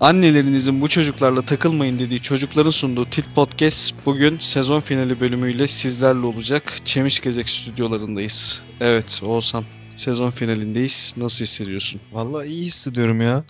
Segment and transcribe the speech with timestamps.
[0.00, 6.72] Annelerinizin bu çocuklarla takılmayın dediği çocukların sunduğu Tilt Podcast bugün sezon finali bölümüyle sizlerle olacak.
[6.84, 8.62] Çemiş Gezek stüdyolarındayız.
[8.80, 9.64] Evet Oğuzhan
[9.98, 11.14] sezon finalindeyiz.
[11.16, 12.00] Nasıl hissediyorsun?
[12.12, 13.44] Vallahi iyi hissediyorum ya.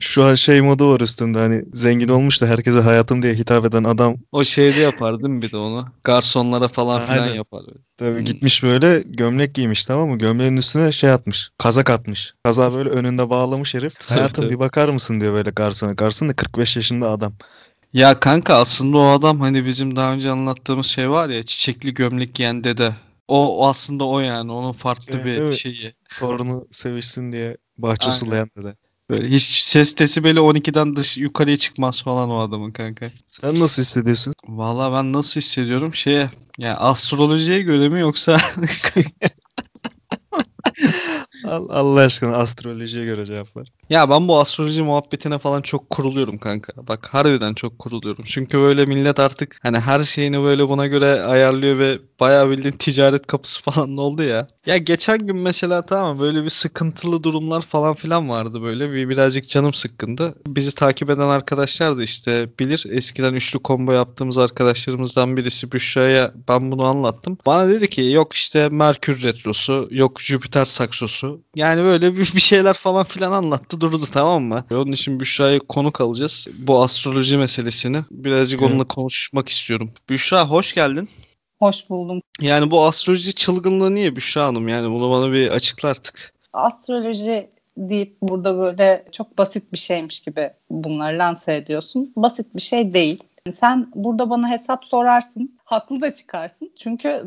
[0.00, 3.84] Şu an şey modu var üstünde hani zengin olmuş da herkese hayatım diye hitap eden
[3.84, 5.88] adam O şeyde yapar değil mi bir de onu?
[6.04, 7.34] Garsonlara falan filan Aynen.
[7.34, 7.60] yapar.
[7.66, 7.78] böyle.
[7.98, 8.24] tabii Hmm.
[8.24, 10.18] gitmiş böyle gömlek giymiş tamam mı?
[10.18, 11.50] Gömleğin üstüne şey atmış.
[11.58, 12.34] Kazak atmış.
[12.44, 14.10] Kaza böyle önünde bağlamış herif.
[14.10, 15.92] Hayatım bir bakar mısın diyor böyle garsona.
[15.92, 17.32] Garson da 45 yaşında adam.
[17.92, 22.34] Ya kanka aslında o adam hani bizim daha önce anlattığımız şey var ya çiçekli gömlek
[22.34, 22.92] giyen dede.
[23.32, 25.94] O, o aslında o yani onun farklı Evet, bir şeyi.
[26.18, 28.18] Torunu sevişsin diye bahçe Aynen.
[28.18, 28.76] sulayan dede.
[29.10, 33.10] Böyle hiç ses desibeli 12'den dış yukarıya çıkmaz falan o adamın kanka.
[33.26, 34.34] Sen nasıl hissediyorsun?
[34.48, 38.38] Vallahi ben nasıl hissediyorum şeye yani astrolojiye göre mi yoksa
[41.44, 43.72] Al- Allah aşkına astrolojiye göre cevap ver.
[43.92, 46.72] Ya ben bu astroloji muhabbetine falan çok kuruluyorum kanka.
[46.88, 48.24] Bak harbiden çok kuruluyorum.
[48.26, 53.26] Çünkü böyle millet artık hani her şeyini böyle buna göre ayarlıyor ve bayağı bildiğin ticaret
[53.26, 54.48] kapısı falan oldu ya.
[54.66, 58.92] Ya geçen gün mesela tamam böyle bir sıkıntılı durumlar falan filan vardı böyle.
[58.92, 60.34] Bir birazcık canım sıkkındı.
[60.46, 62.84] Bizi takip eden arkadaşlar da işte bilir.
[62.90, 67.38] Eskiden üçlü combo yaptığımız arkadaşlarımızdan birisi Büşra'ya ben bunu anlattım.
[67.46, 71.40] Bana dedi ki yok işte Merkür retrosu, yok Jüpiter saksosu.
[71.54, 74.64] Yani böyle bir, şeyler falan filan anlattı durdu tamam mı?
[74.70, 76.48] Onun için Büşra'ya konuk alacağız.
[76.58, 79.90] Bu astroloji meselesini birazcık onunla konuşmak istiyorum.
[80.08, 81.08] Büşra hoş geldin.
[81.58, 82.20] Hoş buldum.
[82.40, 84.68] Yani bu astroloji çılgınlığı niye Büşra Hanım?
[84.68, 86.34] Yani bunu bana bir açıkla artık.
[86.52, 92.12] Astroloji deyip burada böyle çok basit bir şeymiş gibi bunları lanse ediyorsun.
[92.16, 93.22] Basit bir şey değil.
[93.60, 96.70] Sen burada bana hesap sorarsın, haklı da çıkarsın.
[96.78, 97.24] Çünkü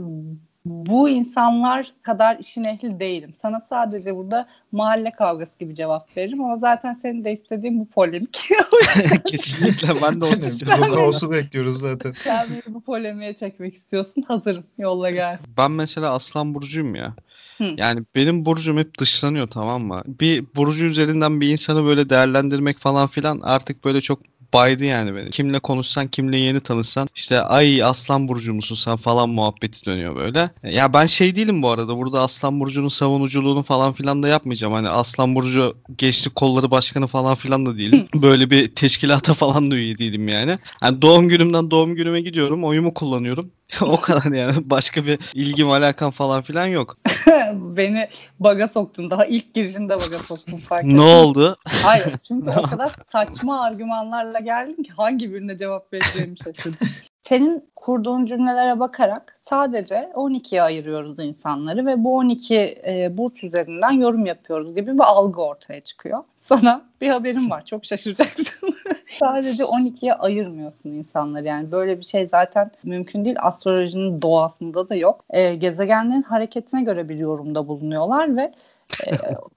[0.66, 3.34] bu insanlar kadar işin ehli değilim.
[3.42, 8.50] Sana sadece burada mahalle kavgası gibi cevap veririm ama zaten senin de istediğin bu polemik.
[9.26, 10.84] Kesinlikle ben de onu Biz istiyorum.
[10.92, 12.14] o kaosu bekliyoruz zaten.
[12.18, 14.24] Sen beni bu polemiğe çekmek istiyorsun.
[14.28, 14.64] Hazırım.
[14.78, 15.40] Yolla gel.
[15.58, 17.14] Ben mesela Aslan Burcu'yum ya.
[17.58, 17.74] Hı.
[17.78, 20.04] Yani benim burcum hep dışlanıyor tamam mı?
[20.08, 24.20] Bir burcu üzerinden bir insanı böyle değerlendirmek falan filan artık böyle çok
[24.56, 25.30] baydı yani beni.
[25.30, 30.52] Kimle konuşsan, kimle yeni tanışsan işte ay Aslan Burcu musun sen falan muhabbeti dönüyor böyle.
[30.64, 34.74] Ya ben şey değilim bu arada burada Aslan Burcu'nun savunuculuğunu falan filan da yapmayacağım.
[34.74, 38.08] Hani Aslan Burcu Gençlik Kolları Başkanı falan filan da değilim.
[38.16, 40.58] Böyle bir teşkilata falan da üye değilim yani.
[40.80, 43.52] Hani doğum günümden doğum günüme gidiyorum, oyumu kullanıyorum.
[43.82, 44.54] o kadar yani.
[44.66, 46.98] Başka bir ilgim alakam falan filan yok.
[47.54, 48.08] Beni
[48.40, 49.12] baga soktun.
[49.12, 50.98] Daha ilk girişinde baga soktun fark Ne ettin.
[50.98, 51.58] oldu?
[51.66, 56.88] Hayır çünkü o kadar saçma argümanlarla geldin ki hangi birine cevap vereceğimi şaşırdım.
[57.24, 62.56] Senin kurduğun cümlelere bakarak sadece 12'ye ayırıyoruz insanları ve bu 12
[62.88, 66.24] e, burç üzerinden yorum yapıyoruz gibi bir algı ortaya çıkıyor.
[66.48, 67.66] Sana bir haberim var.
[67.66, 68.76] Çok şaşıracaksın.
[69.20, 71.46] sadece 12'ye ayırmıyorsun insanları.
[71.46, 73.36] Yani böyle bir şey zaten mümkün değil.
[73.40, 75.26] Astrolojinin doğasında da yok.
[75.30, 78.54] E, gezegenlerin hareketine göre bir yorumda bulunuyorlar ve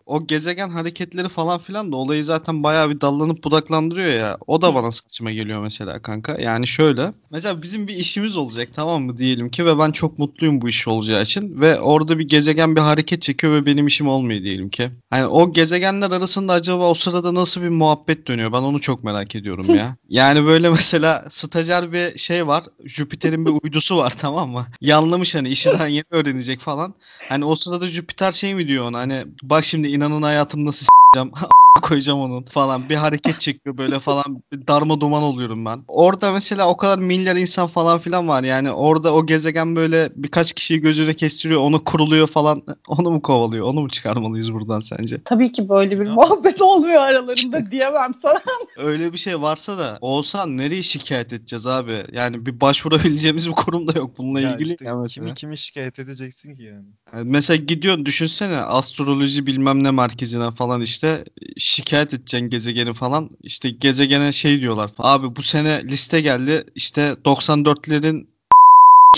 [0.06, 4.38] O gezegen hareketleri falan filan da olayı zaten bayağı bir dallanıp budaklandırıyor ya.
[4.46, 6.36] O da bana saçma geliyor mesela kanka.
[6.40, 7.12] Yani şöyle.
[7.30, 10.88] Mesela bizim bir işimiz olacak tamam mı diyelim ki ve ben çok mutluyum bu iş
[10.88, 11.60] olacağı için.
[11.60, 14.90] Ve orada bir gezegen bir hareket çekiyor ve benim işim olmuyor diyelim ki.
[15.10, 18.52] Hani o gezegenler arasında acaba o sırada nasıl bir muhabbet dönüyor?
[18.52, 19.96] Ben onu çok merak ediyorum ya.
[20.08, 22.64] Yani böyle mesela stajyer bir şey var.
[22.84, 24.66] Jüpiter'in bir uydusu var tamam mı?
[24.80, 26.94] Yanlamış hani işi daha yeni öğrenecek falan.
[27.28, 31.32] Hani o sırada Jüpiter şey mi diyor ona hani bak şimdi inanın hayatını nasıl s**eceğim
[31.80, 35.84] koyacağım onun falan bir hareket çekiyor böyle falan bir darma duman oluyorum ben.
[35.88, 40.52] Orada mesela o kadar milyar insan falan filan var yani orada o gezegen böyle birkaç
[40.52, 45.20] kişiyi gözüne kestiriyor onu kuruluyor falan onu mu kovalıyor onu mu çıkarmalıyız buradan sence?
[45.24, 46.12] tabii ki böyle bir Ya.
[46.12, 48.42] muhabbet olmuyor aralarında diyemem sana.
[48.88, 51.92] Öyle bir şey varsa da olsan nereye şikayet edeceğiz abi?
[52.12, 54.68] Yani bir başvurabileceğimiz bir kurum da yok bununla Ya ilgili.
[54.72, 56.84] işte ya kimi kimi şikayet edeceksin ki yani.
[57.14, 61.24] Yani mesela gidiyorsun düşünsene astroloji bilmem ne merkezine falan işte
[61.68, 63.30] şikayet edeceksin gezegeni falan.
[63.42, 64.90] İşte gezegene şey diyorlar.
[64.98, 68.37] Abi bu sene liste geldi işte 94'lerin kin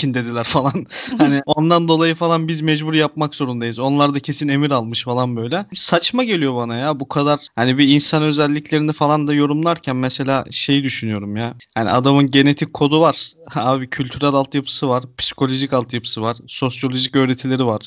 [0.01, 0.85] dediler falan.
[1.17, 3.79] Hani ondan dolayı falan biz mecbur yapmak zorundayız.
[3.79, 5.65] Onlar da kesin emir almış falan böyle.
[5.73, 7.39] Saçma geliyor bana ya bu kadar.
[7.55, 11.53] Hani bir insan özelliklerini falan da yorumlarken mesela şey düşünüyorum ya.
[11.75, 13.31] Hani adamın genetik kodu var.
[13.55, 15.03] Abi kültürel altyapısı var.
[15.17, 16.37] Psikolojik altyapısı var.
[16.47, 17.81] Sosyolojik öğretileri var.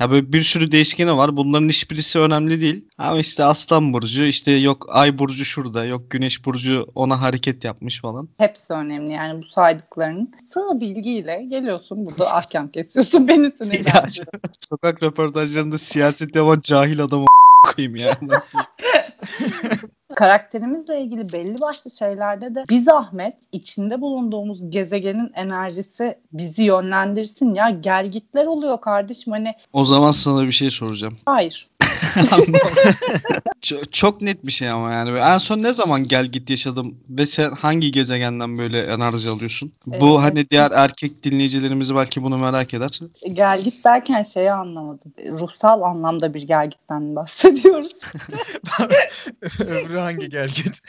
[0.00, 1.36] Ya böyle bir sürü değişkeni var.
[1.36, 2.84] Bunların hiçbirisi önemli değil.
[2.98, 8.00] Ama işte Aslan Burcu, işte yok Ay Burcu şurada, yok Güneş Burcu ona hareket yapmış
[8.00, 8.28] falan.
[8.38, 10.30] Hepsi önemli yani bu saydıklarının.
[10.54, 14.26] Sığ bilgiyle geliyorsun burada ahkam kesiyorsun beni sinirlendiriyorsun.
[14.70, 17.26] sokak röportajlarında siyaset yapan cahil adamı
[17.74, 18.16] koyayım ya.
[20.14, 27.70] karakterimizle ilgili belli başlı şeylerde de bir zahmet içinde bulunduğumuz gezegenin enerjisi bizi yönlendirsin ya
[27.70, 31.16] gelgitler oluyor kardeşim hani O zaman sana bir şey soracağım.
[31.26, 31.66] hayır
[33.60, 35.18] çok, çok net bir şey ama yani.
[35.18, 39.72] En son ne zaman gel git yaşadım ve sen hangi gezegenden böyle enerji alıyorsun?
[39.86, 43.00] Bu Ee, hani diğer erkek dinleyicilerimiz belki bunu merak eder.
[43.32, 47.92] gelgit derken şeyi anlamadım ruhsal anlamda bir gelgitten bahsediyoruz
[49.60, 50.80] Öbürü hangi gel git.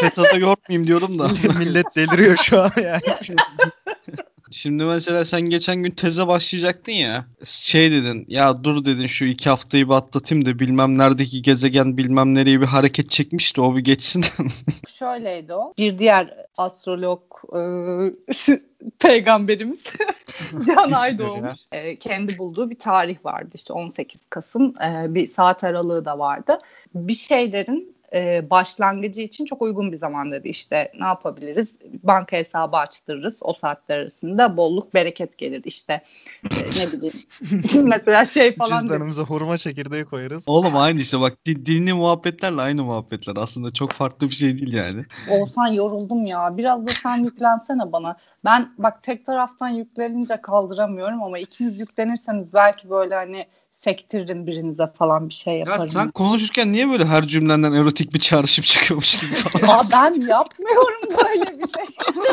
[0.00, 1.28] Fesada yormayayım diyorum da.
[1.58, 3.00] Millet deliriyor şu an yani.
[4.50, 7.24] Şimdi mesela sen geçen gün teze başlayacaktın ya.
[7.44, 12.34] Şey dedin ya dur dedin şu iki haftayı bir atlatayım da bilmem neredeki gezegen bilmem
[12.34, 14.24] nereye bir hareket çekmişti o bir geçsin.
[14.98, 17.22] şöyleydi o bir diğer astrolog
[17.56, 17.62] e,
[18.98, 19.80] peygamberimiz
[20.66, 21.60] Can Ay Hiç böyle doğmuş.
[21.72, 26.58] E, kendi bulduğu bir tarih vardı işte 18 Kasım e, bir saat aralığı da vardı.
[26.94, 30.48] Bir şeylerin e, başlangıcı için çok uygun bir zaman dedi.
[30.48, 31.68] İşte ne yapabiliriz?
[32.02, 33.38] Banka hesabı açtırırız.
[33.42, 35.62] O saatler arasında bolluk bereket gelir.
[35.64, 35.92] İşte
[36.44, 37.14] e, ne bileyim.
[37.88, 38.88] Mesela şey falan dedi.
[38.88, 40.44] Cüzdanımıza hurma çekirdeği koyarız.
[40.46, 44.72] Oğlum aynı işte bak di- dinli muhabbetlerle aynı muhabbetler aslında çok farklı bir şey değil
[44.74, 45.04] yani.
[45.30, 46.56] Olsan yoruldum ya.
[46.56, 48.16] Biraz da sen yüklensene bana.
[48.44, 53.46] Ben bak tek taraftan yüklenince kaldıramıyorum ama ikiniz yüklenirseniz belki böyle hani
[53.84, 55.88] sektiririm birinize falan bir şey Ya yaparım.
[55.88, 59.78] sen konuşurken niye böyle her cümlenden erotik bir çağrışım çıkıyormuş gibi falan?
[59.78, 61.84] Aa, ben yapmıyorum böyle bir şey.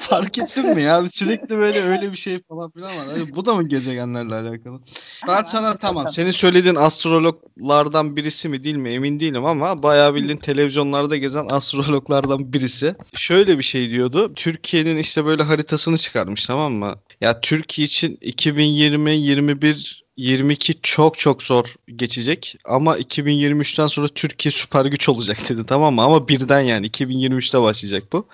[0.00, 1.08] Fark ettin mi ya?
[1.08, 3.06] Sürekli böyle öyle bir şey falan filan var.
[3.12, 4.80] Hani bu da mı gezegenlerle alakalı?
[5.28, 6.08] Ben sana tamam.
[6.08, 12.52] Senin söylediğin astrologlardan birisi mi değil mi emin değilim ama bayağı bildiğin televizyonlarda gezen astrologlardan
[12.52, 12.94] birisi.
[13.14, 14.32] Şöyle bir şey diyordu.
[14.36, 16.94] Türkiye'nin işte böyle haritasını çıkarmış tamam mı?
[17.20, 24.84] Ya Türkiye için 2020, 21 22 çok çok zor geçecek ama 2023'ten sonra Türkiye süper
[24.86, 26.02] güç olacak dedi tamam mı?
[26.02, 28.26] Ama birden yani 2023'te başlayacak bu.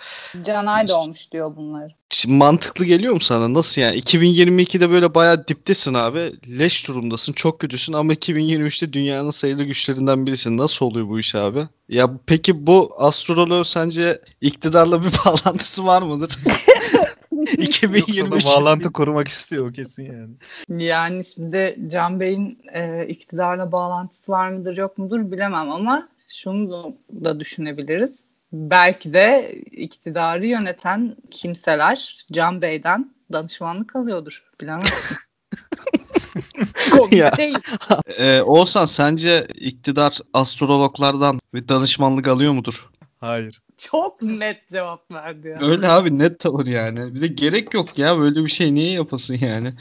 [0.47, 1.89] Canay da olmuş diyor bunları.
[2.11, 3.55] Şimdi mantıklı geliyor mu sana?
[3.55, 3.99] Nasıl yani?
[3.99, 6.33] 2022'de böyle bayağı diptesin abi.
[6.59, 7.33] Leş durumdasın.
[7.33, 10.59] Çok kötüsün ama 2023'te dünyanın sayılı güçlerinden birisin.
[10.59, 11.69] Nasıl oluyor bu iş abi?
[11.89, 16.39] Ya peki bu astrolog sence iktidarla bir bağlantısı var mıdır?
[17.59, 20.83] Yoksa 2023 da bağlantı kurmak istiyor o kesin yani.
[20.83, 27.41] Yani şimdi Can Bey'in e, iktidarla bağlantısı var mıdır yok mudur bilemem ama şunu da
[27.41, 28.11] düşünebiliriz.
[28.53, 34.45] Belki de iktidarı yöneten kimseler Can Bey'den danışmanlık alıyordur.
[34.61, 34.83] Bilemem.
[37.11, 37.37] Ya.
[37.37, 37.59] değil.
[38.19, 42.91] Ee, Oğuzhan sence iktidar astrologlardan bir danışmanlık alıyor mudur?
[43.21, 43.61] Hayır.
[43.79, 45.59] Çok net cevap verdi ya.
[45.61, 47.15] Öyle abi net tavır yani.
[47.15, 49.73] Bir de gerek yok ya böyle bir şey niye yapasın yani.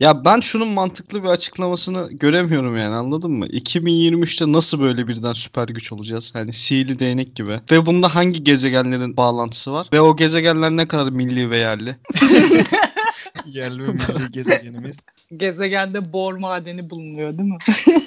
[0.00, 3.46] Ya ben şunun mantıklı bir açıklamasını göremiyorum yani anladın mı?
[3.46, 6.34] 2023'te nasıl böyle birden süper güç olacağız?
[6.34, 7.60] Hani sihirli değnek gibi.
[7.70, 9.88] Ve bunda hangi gezegenlerin bağlantısı var?
[9.92, 11.96] Ve o gezegenler ne kadar milli ve yerli?
[13.46, 14.96] Yerli ve milli gezegenimiz.
[15.36, 17.58] Gezegende bor madeni bulunuyor değil mi?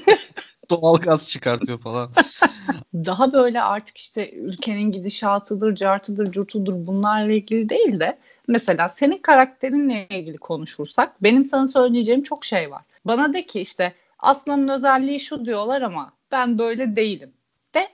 [0.70, 2.10] Doğal gaz çıkartıyor falan.
[2.94, 10.08] daha böyle artık işte ülkenin gidişatıdır, cartıdır, curtudur bunlarla ilgili değil de mesela senin karakterinle
[10.10, 12.82] ilgili konuşursak benim sana söyleyeceğim çok şey var.
[13.06, 17.34] Bana de ki işte aslanın özelliği şu diyorlar ama ben böyle değilim.
[17.76, 17.88] De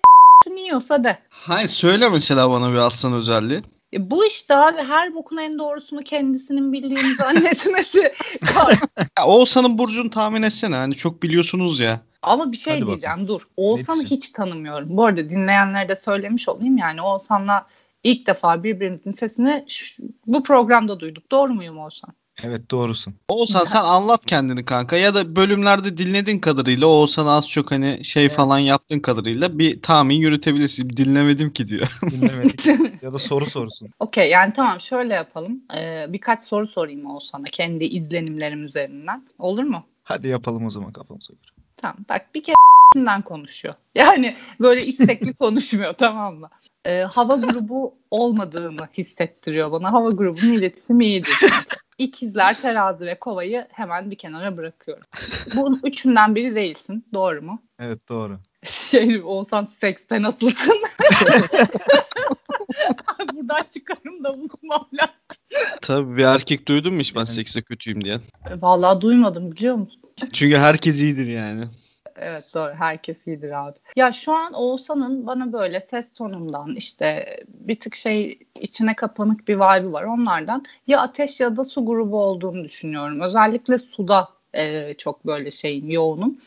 [0.48, 1.18] niyorsa de.
[1.30, 3.62] Hayır söyle mesela bana bir aslan özelliği.
[3.94, 8.14] E bu işte abi her bokun en doğrusunu kendisinin bildiğini zannetmesi.
[9.18, 12.00] Ya Oğuzhan'ın burcunu tahmin etsene hani çok biliyorsunuz ya.
[12.25, 13.41] Ama bir şey Hadi diyeceğim dur.
[13.58, 14.88] Oğuzhan'ı hiç tanımıyorum.
[14.98, 17.67] Bu arada dinleyenlere de söylemiş olayım yani Oğuzhan'la
[18.03, 21.32] ilk defa birbirimizin sesini şu- bu programda duyduk.
[21.32, 22.13] Doğru muyum Oğuzhan?
[22.44, 23.13] Evet doğrusun.
[23.29, 28.29] Oğuzhan sen anlat kendini kanka ya da bölümlerde dinlediğin kadarıyla Oğuzhan az çok hani şey
[28.29, 30.89] falan yaptığın kadarıyla bir tahmin yürütebilirsin.
[30.89, 32.00] Dinlemedim ki diyor.
[32.12, 32.65] Dinlemedik.
[33.01, 33.89] ya da soru sorsun.
[34.00, 35.63] Okey yani tamam şöyle yapalım.
[35.77, 39.27] Ee, birkaç soru sorayım Oğuzhan'a kendi izlenimlerim üzerinden.
[39.39, 39.84] Olur mu?
[40.03, 41.65] Hadi yapalım o zaman kafamıza göre.
[41.77, 42.55] Tamam bak bir kere
[43.25, 43.74] konuşuyor.
[43.96, 46.50] Yani böyle istekli konuşmuyor tamam mı?
[46.86, 49.94] Ee, hava grubu olmadığını hissettiriyor bana.
[49.94, 51.34] Hava grubunun iletişimi iyidir.
[51.98, 55.03] İkizler, terazi ve kovayı hemen bir kenara bırakıyorum.
[55.55, 57.05] Bunun üçünden biri değilsin.
[57.13, 57.62] Doğru mu?
[57.79, 58.39] Evet doğru.
[58.63, 60.82] Şey olsan sekste nasılsın?
[63.34, 65.15] Buradan çıkarım da unutmam lazım.
[65.82, 68.22] Tabii bir erkek duydun mu hiç ben sekste kötüyüm diyen.
[68.62, 70.05] Vallahi duymadım biliyor musun?
[70.34, 71.66] Çünkü herkes iyidir yani.
[72.16, 73.78] Evet doğru herkes iyidir abi.
[73.96, 79.56] Ya şu an Oğuzhan'ın bana böyle ses tonundan işte bir tık şey içine kapanık bir
[79.56, 80.64] vibe'ı var onlardan.
[80.88, 83.22] Ya ateş ya da su grubu olduğunu düşünüyorum.
[83.22, 86.38] Özellikle suda e, çok böyle şeyim yoğunum.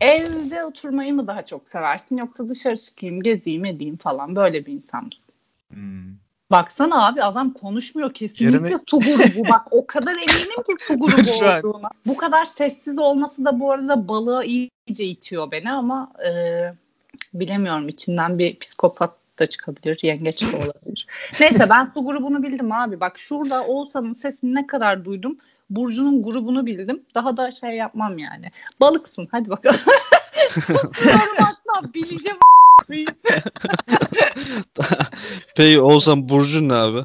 [0.00, 5.04] Evde oturmayı mı daha çok seversin yoksa dışarı çıkayım gezeyim edeyim falan böyle bir insan
[5.04, 5.34] mısın?
[5.68, 6.25] Hmm.
[6.50, 9.48] Baksana abi adam konuşmuyor kesinlikle Yerine- su grubu.
[9.48, 11.30] Bak o kadar eminim ki su grubu
[11.68, 11.90] olduğuna.
[12.06, 16.30] Bu kadar sessiz olması da bu arada balığa iyice itiyor beni ama e,
[17.34, 21.06] bilemiyorum içinden bir psikopat da çıkabilir, yengeç de olabilir.
[21.40, 23.00] Neyse ben su grubunu bildim abi.
[23.00, 25.38] Bak şurada Oğuzhan'ın sesini ne kadar duydum.
[25.70, 27.02] Burcu'nun grubunu bildim.
[27.14, 28.50] Daha da şey yapmam yani.
[28.80, 29.80] Balıksın hadi bakalım.
[30.48, 32.38] Soruyorum asla bileceğim.
[35.56, 37.00] Peki Oğuzhan Burcu ne abi?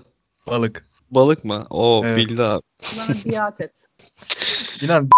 [0.47, 0.85] Balık.
[1.11, 1.67] Balık mı?
[1.69, 2.17] Oo Evet.
[2.17, 2.61] bildi abi.
[2.97, 3.71] Bana biat et.
[4.81, 5.09] İnan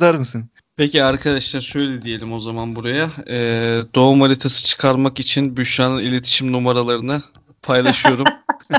[0.00, 0.44] der misin?
[0.76, 3.10] Peki arkadaşlar şöyle diyelim o zaman buraya.
[3.28, 7.22] Ee, doğum haritası çıkarmak için Büşra'nın iletişim numaralarını
[7.62, 8.24] paylaşıyorum.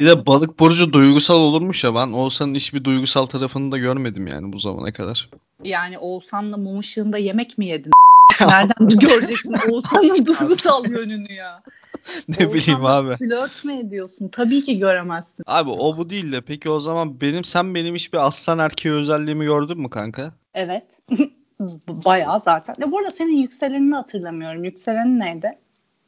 [0.00, 4.52] bir de balık burcu duygusal olurmuş ya ben Oğuzhan'ın hiçbir duygusal tarafını da görmedim yani
[4.52, 5.30] bu zamana kadar.
[5.64, 7.92] Yani Oğuzhan'la mum ışığında yemek mi yedin?
[8.40, 11.62] Nereden göreceksin Oğuzhan'ın duygusal yönünü ya?
[12.28, 13.16] ne bileyim Oğuzhan'la abi.
[13.16, 14.28] Flört mü ediyorsun?
[14.28, 15.44] Tabii ki göremezsin.
[15.46, 19.44] Abi o bu değil de peki o zaman benim sen benim hiçbir aslan erkeği özelliğimi
[19.44, 20.32] gördün mü kanka?
[20.54, 21.00] Evet.
[21.88, 22.74] Bayağı zaten.
[22.78, 24.64] Ya bu arada senin yükselenini hatırlamıyorum.
[24.64, 25.58] Yükselenin neydi?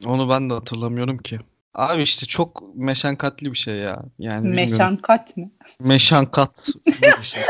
[0.05, 1.39] Onu ben de hatırlamıyorum ki.
[1.77, 4.03] Abi işte çok meşakkatli bir şey ya.
[4.19, 4.71] Yani bilmiyorum.
[4.71, 5.49] Meşankat mı?
[5.79, 6.69] Meşankat.
[6.87, 7.41] Bir şey.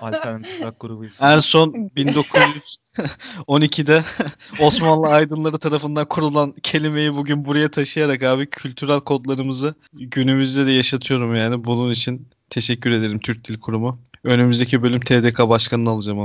[0.00, 1.26] Alternatif rock grubu ismi.
[1.26, 4.04] En son 1912'de
[4.60, 11.64] Osmanlı aydınları tarafından kurulan kelimeyi bugün buraya taşıyarak abi kültürel kodlarımızı günümüzde de yaşatıyorum yani.
[11.64, 13.98] Bunun için teşekkür ederim Türk Dil Kurumu.
[14.24, 16.22] Önümüzdeki bölüm TDK başkanını alacağım.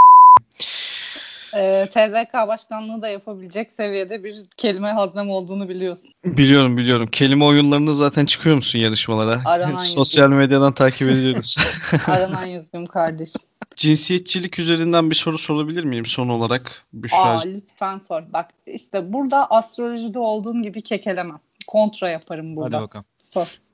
[1.56, 6.10] Ee, TDK başkanlığı da yapabilecek seviyede bir kelime haznem olduğunu biliyorsun.
[6.26, 7.08] Biliyorum biliyorum.
[7.12, 9.42] Kelime oyunlarında zaten çıkıyor musun yarışmalara?
[9.46, 11.56] Aranan Sosyal medyadan takip ediyoruz.
[12.08, 13.42] Aranan yüzüm kardeşim.
[13.76, 16.62] Cinsiyetçilik üzerinden bir soru sorabilir miyim son olarak?
[16.62, 17.54] Aa, Büşra'cığım?
[17.54, 18.24] lütfen sor.
[18.34, 21.40] Bak işte burada astrolojide olduğum gibi kekelemem.
[21.68, 22.78] Kontra yaparım burada.
[22.78, 23.06] Hadi bakalım.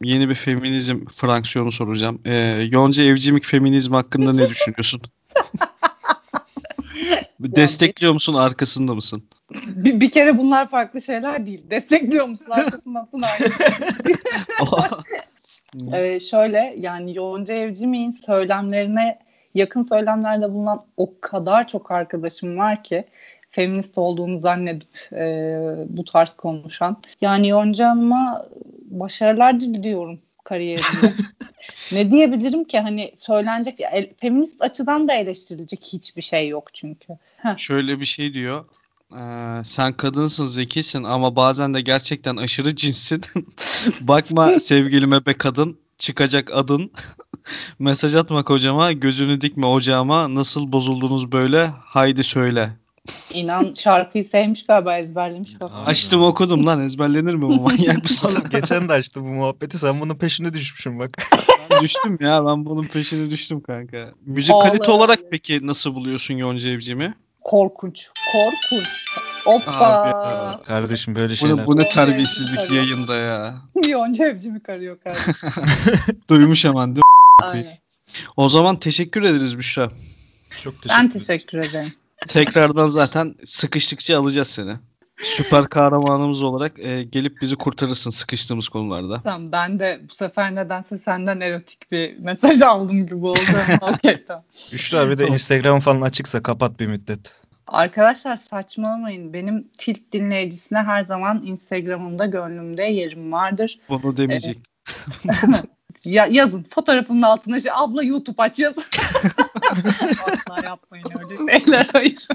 [0.03, 2.21] Yeni bir feminizm fraksiyonu soracağım.
[2.25, 5.01] Ee, Yonca Evcimik feminizm hakkında ne düşünüyorsun?
[7.39, 9.23] Destekliyor musun, arkasında mısın?
[9.67, 11.63] Bir, bir kere bunlar farklı şeyler değil.
[11.69, 13.51] Destekliyor musun arkasındasın aynı.
[15.93, 19.19] Ee, şöyle yani Yonca Evcimik'in söylemlerine
[19.55, 23.03] yakın söylemlerde bulunan o kadar çok arkadaşım var ki
[23.49, 25.25] feminist olduğunu zannedip e,
[25.87, 26.97] bu tarz konuşan.
[27.21, 28.45] Yani Yonca Hanım'a
[28.91, 30.19] başarılar diliyorum
[30.49, 31.13] kariyerinde.
[31.91, 37.13] ne diyebilirim ki hani söylenecek el- feminist açıdan da eleştirilecek hiçbir şey yok çünkü.
[37.57, 38.65] Şöyle bir şey diyor.
[39.13, 43.21] Ee, sen kadınsın, zekisin ama bazen de gerçekten aşırı cinssin.
[44.01, 46.91] Bakma sevgilime be kadın, çıkacak adın.
[47.79, 50.35] Mesaj atma kocama, gözünü dikme ocağıma.
[50.35, 51.65] Nasıl bozuldunuz böyle?
[51.67, 52.69] Haydi söyle.
[53.33, 55.75] İnan şarkıyı sevmiş galiba ezberlemiş galiba.
[55.85, 58.27] Açtım okudum lan ezberlenir mi bu manyak mısın?
[58.31, 59.77] Oğlum geçen de açtı bu muhabbeti.
[59.77, 61.09] Sen bunun peşine düşmüşsün bak.
[61.71, 64.11] Ben düştüm ya ben bunun peşine düştüm kanka.
[64.25, 67.13] Müzik Vallahi kalite olarak peki nasıl buluyorsun Yonca Evcim'i?
[67.43, 68.07] Korkunç.
[68.31, 68.87] Korkunç.
[69.43, 69.71] Hoppa.
[69.71, 70.63] Abi.
[70.63, 71.57] Kardeşim böyle Bu, şeyler.
[71.57, 73.55] ne- bu ne terbiyesizlik yayında ya.
[73.87, 75.49] Yonca evcimi karıyor kardeşim.
[76.29, 76.97] Duymuş hemen değil
[77.41, 77.45] mi?
[77.45, 77.65] Aynen.
[78.37, 79.89] O zaman teşekkür ederiz Büşra.
[80.63, 81.93] Çok teşekkür Ben teşekkür ederim.
[82.27, 84.75] Tekrardan zaten sıkıştıkça alacağız seni.
[85.17, 89.21] Süper kahramanımız olarak e, gelip bizi kurtarırsın sıkıştığımız konularda.
[89.23, 93.39] Tamam ben de bu sefer nedense senden erotik bir mesaj aldım gibi oldu.
[93.81, 94.43] Okey tamam.
[94.71, 97.33] Büşra bir de Instagram falan açıksa kapat bir müddet.
[97.67, 99.33] Arkadaşlar saçmalamayın.
[99.33, 103.79] Benim tilt dinleyicisine her zaman Instagram'ımda gönlümde yerim vardır.
[103.89, 104.73] Bunu demeyecektim.
[106.05, 108.83] Ya, yazın fotoğrafımın altına şey, abla YouTube aç yazın.
[110.25, 112.27] Asla yapmayın öyle şeyler hayır.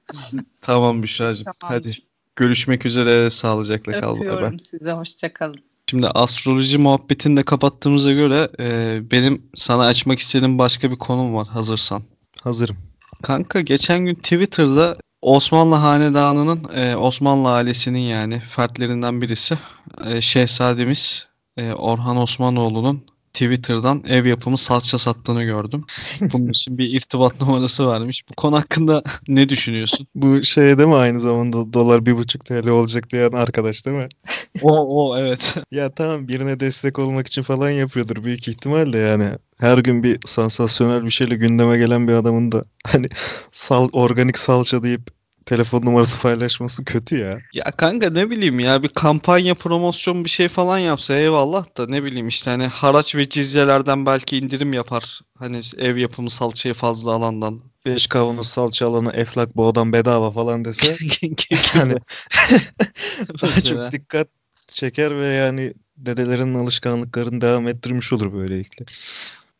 [0.60, 1.44] Tamam Büşra'cığım.
[1.60, 1.76] Tamam.
[1.76, 1.96] Hadi
[2.36, 3.30] görüşmek üzere.
[3.30, 4.16] Sağlıcakla kal.
[4.16, 5.60] Öpüyorum size hoşçakalın.
[5.90, 11.46] Şimdi astroloji muhabbetini de kapattığımıza göre e, benim sana açmak istediğim başka bir konum var
[11.48, 12.02] hazırsan.
[12.42, 12.76] Hazırım.
[13.22, 19.58] Kanka geçen gün Twitter'da Osmanlı Hanedanı'nın e, Osmanlı ailesinin yani fertlerinden birisi
[20.06, 21.29] e, Şehzademiz
[21.60, 25.84] e, Orhan Osmanoğlu'nun Twitter'dan ev yapımı salça sattığını gördüm.
[26.20, 28.24] Bunun için bir irtibat numarası varmış.
[28.30, 30.06] Bu konu hakkında ne düşünüyorsun?
[30.14, 34.08] Bu şey değil mi aynı zamanda dolar bir buçuk TL olacak diyen arkadaş değil mi?
[34.62, 35.56] O o evet.
[35.70, 39.28] Ya tamam birine destek olmak için falan yapıyordur büyük ihtimalle yani.
[39.60, 43.06] Her gün bir sansasyonel bir şeyle gündeme gelen bir adamın da hani
[43.52, 47.38] sal, organik salça deyip telefon numarası paylaşması kötü ya.
[47.52, 52.04] Ya kanka ne bileyim ya bir kampanya promosyon bir şey falan yapsa eyvallah da ne
[52.04, 55.20] bileyim işte hani haraç ve cizyelerden belki indirim yapar.
[55.38, 57.60] Hani işte ev yapımı salçayı fazla alandan.
[57.86, 60.96] 5 kavanoz salça alanı eflak boğadan bedava falan dese
[61.72, 61.94] hani
[63.64, 64.28] çok dikkat
[64.68, 68.84] çeker ve yani dedelerin alışkanlıklarını devam ettirmiş olur böylelikle.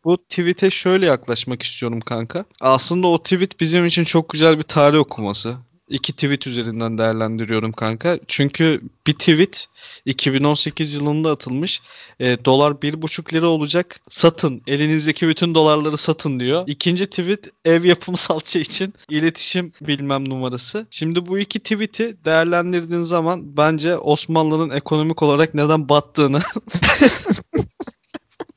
[0.04, 2.44] Bu tweet'e şöyle yaklaşmak istiyorum kanka.
[2.60, 5.56] Aslında o tweet bizim için çok güzel bir tarih okuması.
[5.90, 8.18] İki tweet üzerinden değerlendiriyorum kanka.
[8.28, 9.66] Çünkü bir tweet
[10.06, 11.82] 2018 yılında atılmış.
[12.20, 14.00] E, dolar bir buçuk lira olacak.
[14.08, 14.62] Satın.
[14.66, 16.64] Elinizdeki bütün dolarları satın diyor.
[16.66, 20.86] İkinci tweet ev yapımı salça için iletişim bilmem numarası.
[20.90, 26.40] Şimdi bu iki tweet'i değerlendirdiğin zaman bence Osmanlı'nın ekonomik olarak neden battığını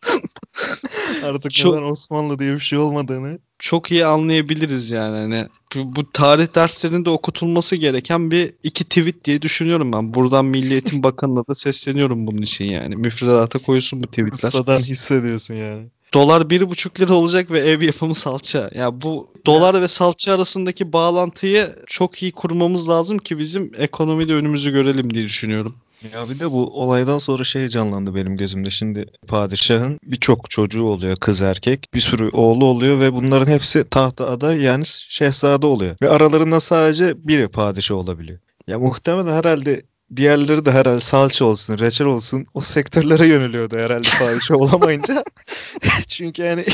[1.24, 5.18] Artık Çok- neden Osmanlı diye bir şey olmadığını çok iyi anlayabiliriz yani.
[5.18, 10.14] Hani bu, bu tarih derslerinde okutulması gereken bir iki tweet diye düşünüyorum ben.
[10.14, 12.96] Buradan Milli Eğitim Bakanı'na da sesleniyorum bunun için yani.
[12.96, 14.52] Müfredata koyulsun bu tweetler.
[14.52, 15.86] Sıradan hissediyorsun yani.
[16.14, 18.70] Dolar bir buçuk lira olacak ve ev yapımı salça.
[18.76, 24.72] Ya bu dolar ve salça arasındaki bağlantıyı çok iyi kurmamız lazım ki bizim ekonomide önümüzü
[24.72, 25.76] görelim diye düşünüyorum.
[26.12, 28.70] Ya bir de bu olaydan sonra şey canlandı benim gözümde.
[28.70, 31.88] Şimdi padişahın birçok çocuğu oluyor kız erkek.
[31.94, 35.96] Bir sürü oğlu oluyor ve bunların hepsi tahta aday yani şehzade oluyor.
[36.02, 38.40] Ve aralarında sadece biri padişah olabiliyor.
[38.68, 39.82] Ya muhtemelen herhalde
[40.18, 45.24] diğerleri de herhalde salça olsun, reçel olsun o sektörlere yöneliyordu herhalde padişah olamayınca.
[46.08, 46.66] Çünkü yani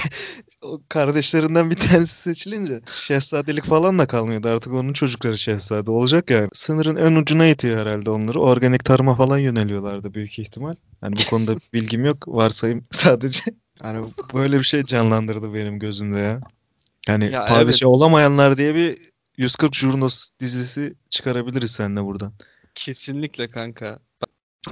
[0.61, 4.47] o kardeşlerinden bir tanesi seçilince şehzadelik falan da kalmıyordu.
[4.47, 6.49] Artık onun çocukları şehzade olacak yani.
[6.53, 8.39] Sınırın ön ucuna itiyor herhalde onları.
[8.39, 10.75] Organik tarıma falan yöneliyorlardı büyük ihtimal.
[11.03, 12.27] Yani bu konuda bilgim yok.
[12.27, 13.43] Varsayım sadece.
[13.83, 16.41] Yani böyle bir şey canlandırdı benim gözümde ya.
[17.07, 17.95] Yani Ya padişah evet.
[17.95, 18.97] olamayanlar diye bir
[19.37, 22.33] 140 Jurnos dizisi çıkarabiliriz seninle buradan.
[22.75, 23.99] Kesinlikle kanka.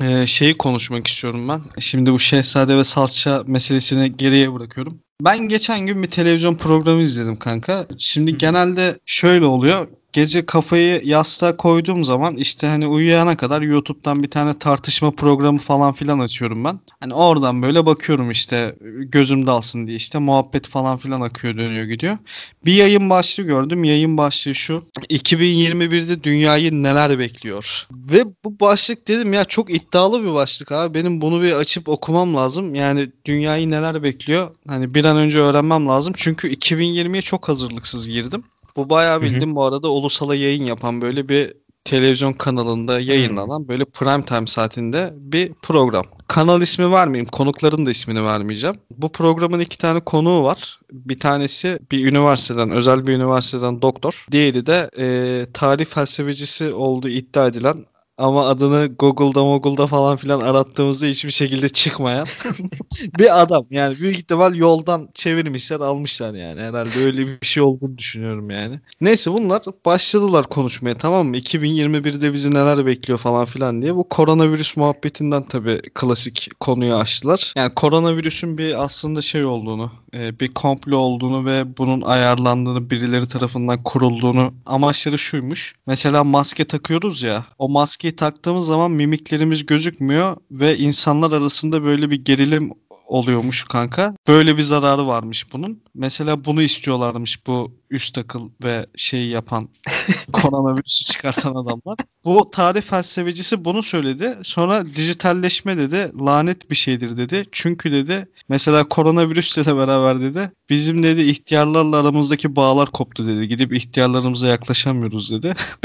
[0.01, 1.61] Ee, şeyi konuşmak istiyorum ben.
[1.79, 4.99] Şimdi bu şehzade ve salça meselesini geriye bırakıyorum.
[5.21, 7.87] Ben geçen gün bir televizyon programı izledim kanka.
[7.97, 9.87] Şimdi genelde şöyle oluyor.
[10.13, 15.93] Gece kafayı yastığa koyduğum zaman işte hani uyuyana kadar YouTube'dan bir tane tartışma programı falan
[15.93, 16.79] filan açıyorum ben.
[16.99, 22.17] Hani oradan böyle bakıyorum işte gözüm dalsın diye işte muhabbet falan filan akıyor dönüyor gidiyor.
[22.65, 23.83] Bir yayın başlığı gördüm.
[23.83, 24.83] Yayın başlığı şu.
[25.09, 27.87] 2021'de dünyayı neler bekliyor?
[27.91, 30.93] Ve bu başlık dedim ya çok iddialı bir başlık abi.
[30.93, 32.75] Benim bunu bir açıp okumam lazım.
[32.75, 34.55] Yani dünyayı neler bekliyor?
[34.67, 36.13] Hani bir an önce öğrenmem lazım.
[36.17, 38.43] Çünkü 2020'ye çok hazırlıksız girdim.
[38.77, 41.53] Bu bayağı bildim bu arada ulusala yayın yapan böyle bir
[41.87, 46.05] televizyon kanalında yayınlanan böyle prime time saatinde bir program.
[46.27, 48.75] Kanal ismi vermeyeyim, konukların da ismini vermeyeceğim.
[48.97, 50.79] Bu programın iki tane konuğu var.
[50.91, 54.25] Bir tanesi bir üniversiteden, özel bir üniversiteden doktor.
[54.31, 57.85] Diğeri de e, tarih felsefecisi olduğu iddia edilen
[58.17, 62.27] ama adını Google'da Google'da falan filan arattığımızda hiçbir şekilde çıkmayan
[63.19, 63.65] bir adam.
[63.69, 66.59] Yani büyük ihtimal yoldan çevirmişler almışlar yani.
[66.61, 68.79] Herhalde öyle bir şey olduğunu düşünüyorum yani.
[69.01, 71.37] Neyse bunlar başladılar konuşmaya tamam mı?
[71.37, 73.95] 2021'de bizi neler bekliyor falan filan diye.
[73.95, 77.53] Bu koronavirüs muhabbetinden tabii klasik konuyu açtılar.
[77.55, 83.83] Yani koronavirüsün bir aslında şey olduğunu, e, bir komplo olduğunu ve bunun ayarlandığını, birileri tarafından
[83.83, 85.75] kurulduğunu amaçları şuymuş.
[85.87, 87.45] Mesela maske takıyoruz ya.
[87.57, 87.69] O
[88.07, 92.71] maskeyi taktığımız zaman mimiklerimiz gözükmüyor ve insanlar arasında böyle bir gerilim
[93.07, 94.15] oluyormuş kanka.
[94.27, 95.79] Böyle bir zararı varmış bunun.
[95.95, 99.69] Mesela bunu istiyorlarmış bu üst akıl ve şeyi yapan
[100.33, 101.97] koronavirüsü çıkartan adamlar.
[102.25, 104.37] Bu tarih felsefecisi bunu söyledi.
[104.43, 107.45] Sonra dijitalleşme dedi lanet bir şeydir dedi.
[107.51, 113.47] Çünkü dedi mesela koronavirüsle de beraber dedi bizim dedi ihtiyarlarla aramızdaki bağlar koptu dedi.
[113.47, 115.55] Gidip ihtiyarlarımıza yaklaşamıyoruz dedi.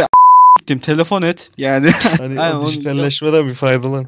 [0.59, 4.07] Gittim telefon et yani Hani Aynen, o dijitalleşmeden bir faydalan.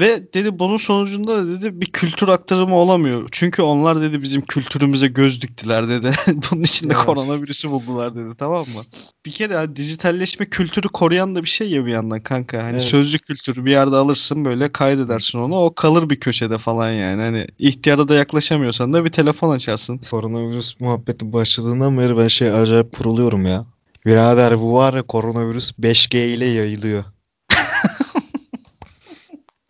[0.00, 3.28] ve dedi bunun sonucunda da dedi bir kültür aktarımı olamıyor.
[3.32, 6.12] Çünkü onlar dedi bizim kültürümüze göz diktiler dedi.
[6.50, 7.04] Bunun için de Evet.
[7.06, 8.82] koronavirüsü buldular dedi tamam mı?
[9.26, 12.62] Bir kere hani dijitalleşme kültürü koruyan da bir şey ya bir yandan kanka.
[12.62, 12.82] Hani Evet.
[12.82, 15.56] sözlü kültürü bir yerde alırsın böyle kaydedersin onu.
[15.56, 17.22] O kalır bir köşede falan yani.
[17.22, 20.00] Hani ihtiyara da yaklaşamıyorsan da bir telefon açarsın.
[20.10, 23.64] Koronavirüs muhabbeti başladığından beri ben şey acayip kuruluyorum ya.
[24.06, 27.04] Birader bu var ya koronavirüs 5G ile yayılıyor.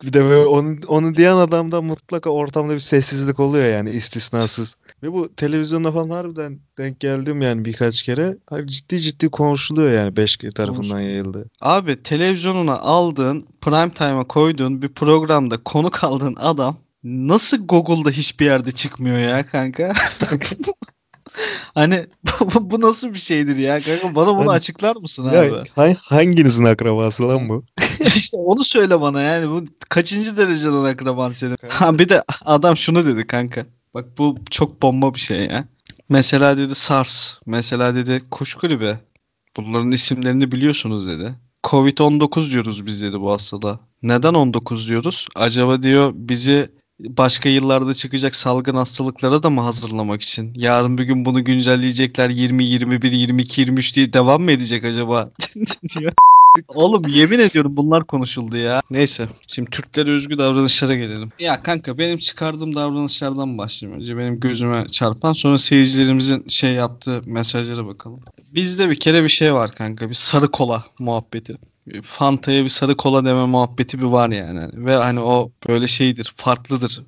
[0.03, 4.77] Bir de böyle onu, onu diyen adamda mutlaka ortamda bir sessizlik oluyor yani istisnasız.
[5.03, 8.37] Ve bu televizyonda falan harbiden denk geldim yani birkaç kere.
[8.49, 11.49] Hani ciddi ciddi konuşuluyor yani 5G tarafından yayıldı.
[11.61, 18.71] Abi televizyonuna aldığın, prime time'a koyduğun bir programda konuk aldığın adam nasıl Google'da hiçbir yerde
[18.71, 19.93] çıkmıyor ya kanka?
[21.73, 22.07] Hani
[22.39, 25.35] bu, bu nasıl bir şeydir ya kanka bana bunu Hani- açıklar mısın abi?
[25.35, 27.63] Ya, ha- hanginizin akrabası lan bu?
[28.15, 31.57] işte onu söyle bana yani bu kaçıncı dereceden akraban senin?
[31.69, 33.65] Ha bir de adam şunu dedi kanka.
[33.93, 35.65] Bak bu çok bomba bir şey ya.
[36.09, 38.99] Mesela dedi SARS, mesela dedi kuş kulübü.
[39.57, 41.35] Bunların isimlerini biliyorsunuz dedi.
[41.63, 43.79] Covid-19 diyoruz biz dedi bu hastalığa.
[44.03, 45.27] Neden 19 diyoruz?
[45.35, 46.69] Acaba diyor bizi
[46.99, 50.53] başka yıllarda çıkacak salgın hastalıklara da mı hazırlamak için?
[50.55, 55.31] Yarın bir gün bunu güncelleyecekler 20, 21, 22, 23 diye devam mı edecek acaba?
[56.67, 58.81] Oğlum yemin ediyorum bunlar konuşuldu ya.
[58.89, 61.29] Neyse şimdi Türklere özgü davranışlara gelelim.
[61.39, 64.01] Ya kanka benim çıkardığım davranışlardan başlayayım.
[64.01, 68.19] Önce benim gözüme çarpan sonra seyircilerimizin şey yaptığı mesajlara bakalım.
[68.53, 71.57] Bizde bir kere bir şey var kanka bir sarı kola muhabbeti.
[72.03, 74.69] Fanta'ya bir sarı kola deme muhabbeti bir var yani.
[74.73, 77.01] Ve hani o böyle şeydir farklıdır.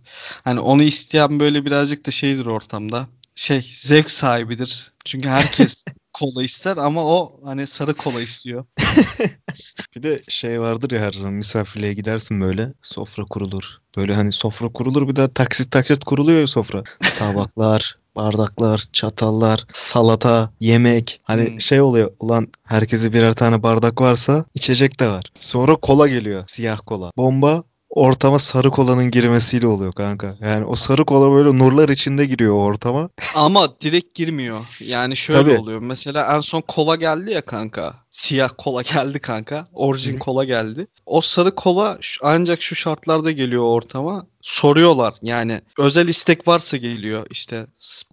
[0.43, 3.07] Hani onu isteyen böyle birazcık da şeydir ortamda.
[3.35, 4.91] Şey zevk sahibidir.
[5.05, 5.83] Çünkü herkes
[6.19, 8.65] kola ister ama o hani sarı kola istiyor.
[9.95, 13.77] Bir de şey vardır ya her zaman misafirliğe gidersin böyle sofra kurulur.
[13.97, 16.83] Böyle hani sofra kurulur bir daha taksit taksit kuruluyor ya sofra.
[17.17, 21.21] Tabaklar, bardaklar, çatallar, salata, yemek.
[21.23, 21.61] Hani Hmm.
[21.61, 25.23] şey oluyor ulan herkese birer tane bardak varsa içecek de var.
[25.39, 27.11] Sonra kola geliyor siyah kola.
[27.17, 27.63] Bomba
[27.97, 30.35] ortama sarı kolanın girmesiyle oluyor kanka.
[30.41, 33.09] Yani o sarı kola böyle nurlar içinde giriyor ortama.
[33.35, 34.59] Ama direkt girmiyor.
[34.79, 35.57] Yani şöyle Tabii.
[35.57, 35.79] oluyor.
[35.79, 37.93] Mesela en son kola geldi ya kanka.
[38.11, 39.67] Siyah kola geldi kanka.
[39.73, 40.87] Orijin kola geldi.
[41.05, 44.25] O sarı kola ancak şu şartlarda geliyor ortama.
[44.41, 47.65] Soruyorlar yani özel istek varsa geliyor işte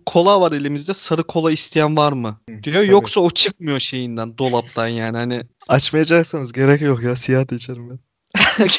[0.07, 2.91] kola var elimizde sarı kola isteyen var mı diyor tabii.
[2.91, 7.99] yoksa o çıkmıyor şeyinden dolaptan yani hani Açmayacaksanız gerek yok ya siyah da içerim ben.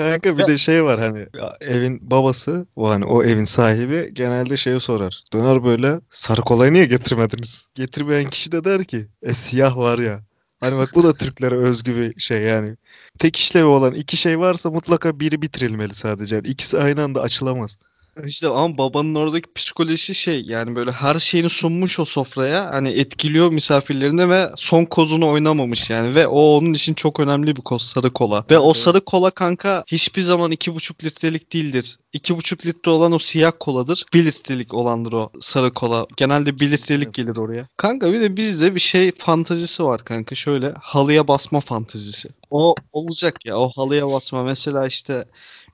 [0.00, 1.26] Kanka bir de şey var hani
[1.60, 5.24] evin babası o hani o evin sahibi genelde şeyi sorar.
[5.32, 7.68] Döner böyle sarı kolayı niye getirmediniz?
[7.74, 10.20] Getirmeyen kişi de der ki e siyah var ya.
[10.60, 12.76] Hani bak bu da Türklere özgü bir şey yani.
[13.18, 16.36] Tek işlevi olan iki şey varsa mutlaka biri bitirilmeli sadece.
[16.36, 17.78] Yani ikisi aynı anda açılamaz.
[18.26, 23.52] İşte ama babanın oradaki psikolojisi şey yani böyle her şeyini sunmuş o sofraya hani etkiliyor
[23.52, 28.10] misafirlerine ve son kozunu oynamamış yani ve o onun için çok önemli bir koz sarı
[28.10, 28.44] kola.
[28.50, 31.98] Ve o sarı kola kanka hiçbir zaman iki buçuk litrelik değildir.
[32.12, 34.04] İki buçuk litre olan o siyah koladır.
[34.14, 36.06] Bir litrelik olandır o sarı kola.
[36.16, 37.68] Genelde bir litrelik gelir oraya.
[37.76, 42.28] Kanka bir de bizde bir şey fantazisi var kanka şöyle halıya basma fantazisi.
[42.50, 45.24] O olacak ya o halıya basma mesela işte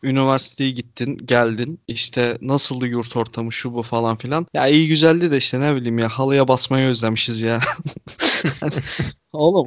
[0.02, 1.80] üniversiteye gittin, geldin.
[1.88, 4.46] işte nasıldı yurt ortamı şu bu falan filan.
[4.54, 7.61] Ya iyi güzeldi de işte ne bileyim ya halıya basmayı özlemişiz ya.
[9.32, 9.66] Oğlum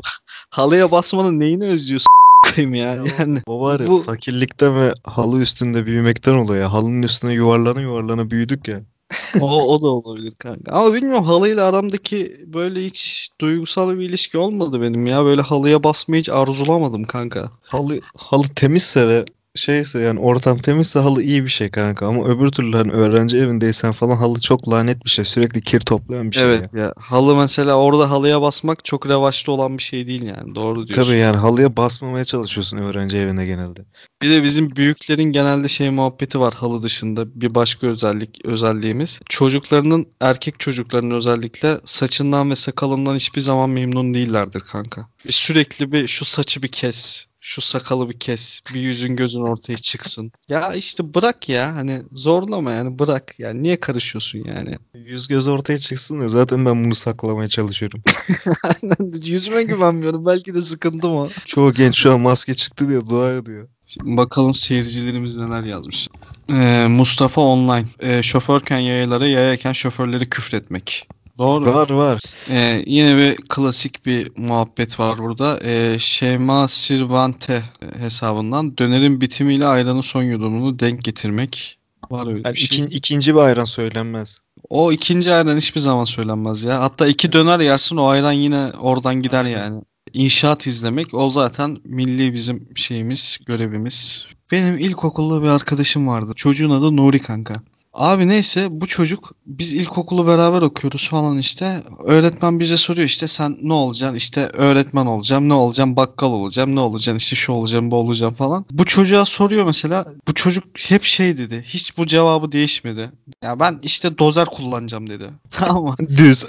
[0.49, 2.07] halıya basmanın neyini özlüyorsun
[2.45, 3.03] koyayım ya.
[3.19, 6.73] Yani O var ya Bu- fakirlikten ve halı üstünde büyümekten oluyor ya.
[6.73, 8.81] Halının üstüne yuvarlana yuvarlana büyüdük ya.
[9.41, 10.71] o, o da olabilir kanka.
[10.71, 15.25] Ama bilmiyorum halıyla aramdaki böyle hiç duygusal bir ilişki olmadı benim ya.
[15.25, 17.51] Böyle halıya basmayı hiç arzulamadım kanka.
[17.61, 19.25] Halı, halı temizse ve
[19.59, 23.91] şeyse yani ortam temizse halı iyi bir şey kanka ama öbür türlü hani öğrenci evindeysen
[23.91, 25.25] falan halı çok lanet bir şey.
[25.25, 26.81] Sürekli kir toplayan bir şey evet ya.
[26.81, 26.93] ya.
[26.97, 30.55] Halı mesela orada halıya basmak çok revaçta olan bir şey değil yani.
[30.55, 31.03] Doğru diyorsun.
[31.03, 33.85] Tabii yani halıya basmamaya çalışıyorsun öğrenci evinde genelde.
[34.21, 39.19] Bir de bizim büyüklerin genelde şey muhabbeti var halı dışında bir başka özellik özelliğimiz.
[39.29, 45.07] Çocuklarının erkek çocuklarının özellikle saçından ve sakalından hiçbir zaman memnun değillerdir kanka.
[45.27, 49.77] Bir sürekli bir şu saçı bir kes, şu sakalı bir kes, bir yüzün gözün ortaya
[49.77, 50.31] çıksın.
[50.49, 53.39] Ya işte bırak ya hani zorlama yani bırak.
[53.39, 54.75] Yani niye karışıyorsun yani?
[54.93, 58.01] Yüz göz ortaya çıksın ya zaten ben bunu saklamaya çalışıyorum.
[58.63, 61.27] Aynen yüzüme güvenmiyorum belki de sıkıntım o.
[61.45, 63.67] Çoğu genç şu an maske çıktı diye dua ediyor.
[63.85, 66.07] Şimdi bakalım seyircilerimiz neler yazmış.
[66.49, 67.87] Ee, Mustafa Online.
[67.99, 71.07] Ee, şoförken yayalara, yayarken şoförleri küfretmek.
[71.39, 71.65] Doğru.
[71.73, 72.21] Var var.
[72.49, 75.59] Ee, yine bir klasik bir muhabbet var burada.
[75.63, 77.63] Ee, Şeyma Sirvante
[77.99, 81.77] hesabından dönerin bitimiyle ayranın son yudumunu denk getirmek.
[82.11, 82.65] Var öyle Yani bir şey.
[82.65, 84.39] ikin- ikinci bir ayran söylenmez.
[84.69, 86.81] O ikinci ayran hiçbir zaman söylenmez ya.
[86.81, 89.81] Hatta iki döner yersin o ayran yine oradan gider yani.
[90.13, 94.25] İnşaat izlemek o zaten milli bizim şeyimiz, görevimiz.
[94.51, 96.33] Benim ilkokulda bir arkadaşım vardı.
[96.35, 97.53] Çocuğun adı Nuri kanka.
[97.93, 101.83] Abi neyse bu çocuk biz ilkokulu beraber okuyoruz falan işte.
[102.03, 104.15] Öğretmen bize soruyor işte sen ne olacaksın?
[104.15, 105.95] İşte öğretmen olacağım, ne olacağım?
[105.95, 107.17] Bakkal olacağım, ne olacaksın?
[107.17, 108.65] İşte şu olacağım, bu olacağım falan.
[108.71, 110.05] Bu çocuğa soruyor mesela.
[110.27, 111.63] Bu çocuk hep şey dedi.
[111.67, 113.11] Hiç bu cevabı değişmedi.
[113.43, 115.29] Ya ben işte dozer kullanacağım dedi.
[115.51, 115.95] Tamam mı?
[116.17, 116.45] Düz.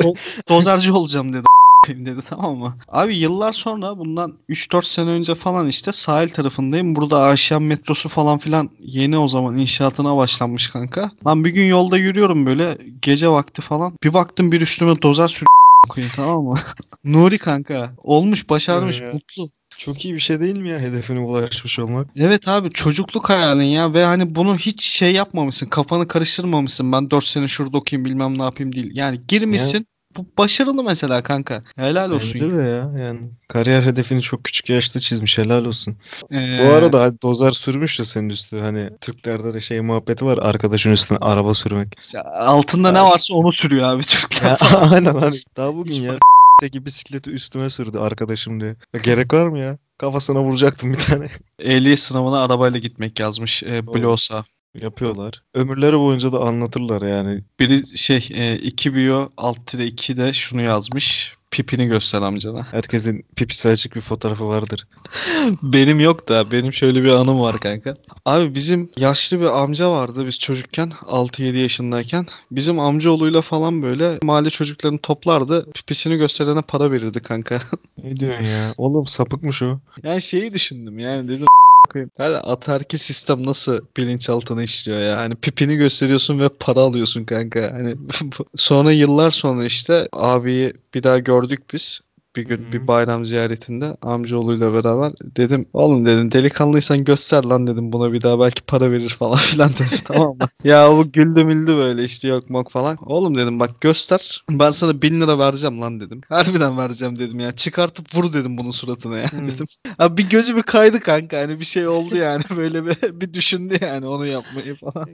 [0.49, 1.45] Dozerci olacağım dedi.
[1.89, 2.77] Dedi tamam mı?
[2.89, 6.97] Abi yıllar sonra bundan 3-4 sene önce falan işte sahil tarafındayım.
[6.97, 11.11] Burada Aşiyan metrosu falan filan yeni o zaman inşaatına başlanmış kanka.
[11.25, 13.93] Ben bir gün yolda yürüyorum böyle gece vakti falan.
[14.05, 15.47] Bir baktım bir üstüme dozer sür
[15.89, 16.59] koyayım tamam mı?
[17.05, 19.51] Nuri kanka olmuş başarmış mutlu.
[19.79, 22.09] Çok iyi bir şey değil mi ya hedefine ulaşmış olmak?
[22.17, 27.25] Evet abi çocukluk hayalin ya ve hani bunu hiç şey yapmamışsın kafanı karıştırmamışsın ben 4
[27.25, 28.91] sene şurada okuyayım bilmem ne yapayım değil.
[28.95, 31.63] Yani girmişsin bu başarılı mesela kanka.
[31.77, 32.35] Helal olsun.
[32.35, 35.97] Bence de ya yani kariyer hedefini çok küçük yaşta çizmiş helal olsun.
[36.33, 40.91] Ee, Bu arada dozer sürmüş ya senin üstü hani Türklerde de şey muhabbeti var arkadaşın
[40.91, 41.97] üstüne araba sürmek.
[42.01, 44.49] işte altında ne Ya varsa onu sürüyor abi Türkler.
[44.49, 44.57] Ya,
[44.91, 46.19] aynen hani daha bugün ya
[46.61, 48.77] teki bisikleti üstüme sürdü arkadaşım diye.
[49.05, 49.79] Gerek var mı ya?
[49.99, 51.29] Kafasına vuracaktım bir tane.
[51.59, 53.87] Ehliyet sınavına arabayla gitmek yazmış e.
[53.87, 54.45] Blosa.
[54.75, 55.43] Yapıyorlar.
[55.55, 57.45] Ömürleri boyunca da anlatırlar yani.
[57.61, 61.37] Biri şey e, 2 biyo alt tire 2 de şunu yazmış.
[61.51, 62.67] Pipini göster amcana.
[62.71, 64.87] Herkesin pipisi açık bir fotoğrafı vardır.
[65.63, 67.95] Benim yok da benim şöyle bir anım var kanka.
[68.27, 72.27] Abi bizim yaşlı bir amca vardı biz çocukken 6-7 yaşındayken.
[72.51, 75.73] Bizim amcaoğluyla falan böyle mahalle çocuklarını toplardı.
[75.73, 77.61] Pipisini gösterene para verirdi kanka.
[78.05, 78.75] Ne diyorsun ya?
[78.79, 79.81] Oğlum sapıkmış o.
[80.05, 81.47] yani şeyi düşündüm yani dedim
[81.91, 82.11] koyayım.
[82.19, 85.17] Yani atarki sistem nasıl bilinçaltına işliyor ya.
[85.17, 87.71] Hani pipini gösteriyorsun ve para alıyorsun kanka.
[87.73, 87.95] Hani
[88.57, 92.01] sonra yıllar sonra işte abiyi bir daha gördük biz.
[92.37, 92.73] Bir gün Hı.
[92.73, 98.41] bir bayram ziyaretinde amcaoğluyla beraber dedim oğlum dedim delikanlıysan göster lan dedim buna bir daha
[98.41, 100.49] belki para verir falan filan dedim tamam mı?
[100.65, 102.97] ya bu güldü müldü böyle işte yok mok falan.
[103.07, 106.21] Oğlum dedim bak göster ben sana bin lira vereceğim lan dedim.
[106.29, 109.45] Harbiden vereceğim dedim ya çıkartıp vur dedim bunun suratına ya Hı.
[109.45, 109.67] dedim.
[109.99, 113.79] Abi bir gözü bir kaydı kanka hani bir şey oldu yani böyle bir, bir düşündü
[113.81, 115.09] yani onu yapmayı falan.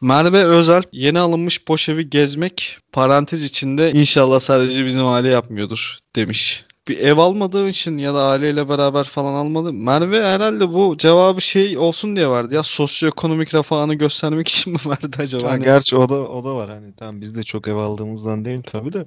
[0.00, 6.64] Merve Özel yeni alınmış boş evi gezmek parantez içinde inşallah sadece bizim aile yapmıyordur demiş.
[6.88, 9.82] Bir ev almadığım için ya da aileyle beraber falan almadım.
[9.84, 15.16] Merve herhalde bu cevabı şey olsun diye verdi ya sosyoekonomik refahını göstermek için mi verdi
[15.18, 15.46] acaba?
[15.48, 18.44] Ha, Hani- gerçi o da o da var hani tamam biz de çok ev aldığımızdan
[18.44, 19.04] değil tabii de.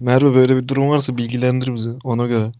[0.00, 2.52] Merve böyle bir durum varsa bilgilendir bizi ona göre.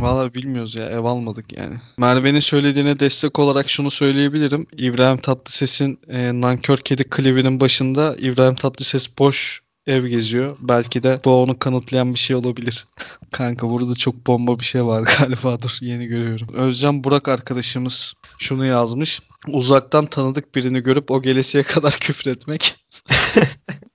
[0.00, 1.76] Valla bilmiyoruz ya ev almadık yani.
[1.96, 4.66] Merve'nin söylediğine destek olarak şunu söyleyebilirim.
[4.76, 10.56] İbrahim Tatlıses'in e, Nankör Kedi klibinin başında İbrahim Tatlıses boş ev geziyor.
[10.60, 12.86] Belki de bu onu kanıtlayan bir şey olabilir.
[13.32, 16.48] Kanka burada çok bomba bir şey var galiba dur yeni görüyorum.
[16.54, 19.20] Özcan Burak arkadaşımız şunu yazmış.
[19.48, 22.76] Uzaktan tanıdık birini görüp o gelesiye kadar küfretmek.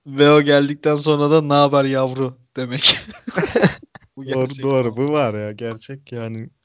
[0.06, 2.98] Ve o geldikten sonra da ne haber yavru demek.
[4.16, 4.62] Bu Doğru gerçek.
[4.64, 6.48] doğru bu var ya gerçek yani.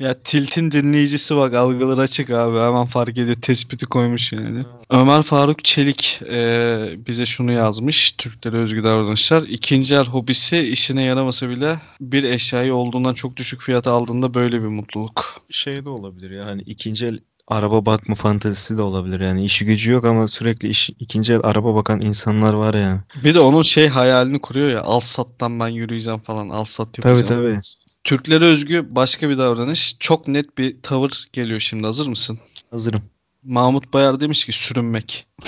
[0.00, 4.62] Ya Tilt'in dinleyicisi bak algıları açık abi hemen fark ediyor tespiti koymuş yani.
[4.90, 9.42] Ömer Faruk Çelik eee, bize şunu yazmış Türklere özgü davranışlar.
[9.42, 14.68] İkinci el hobisi işine yaramasa bile bir eşyayı olduğundan çok düşük fiyata aldığında böyle bir
[14.68, 15.42] mutluluk.
[15.50, 19.92] Şey de olabilir ya hani ikinci el araba bakma fantezisi de olabilir yani işi gücü
[19.92, 23.00] yok ama sürekli iş, ikinci el araba bakan insanlar var yani.
[23.24, 27.08] Bir de onun şey hayalini kuruyor ya al sattan ben yürüyeceğim falan al sat Tabii
[27.08, 27.42] yapacağım.
[27.50, 27.60] tabii.
[28.04, 29.96] Türklere özgü başka bir davranış.
[30.00, 32.38] Çok net bir tavır geliyor şimdi hazır mısın?
[32.70, 33.02] Hazırım.
[33.46, 35.26] Mahmut Bayar demiş ki sürünmek.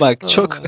[0.00, 0.58] Bak çok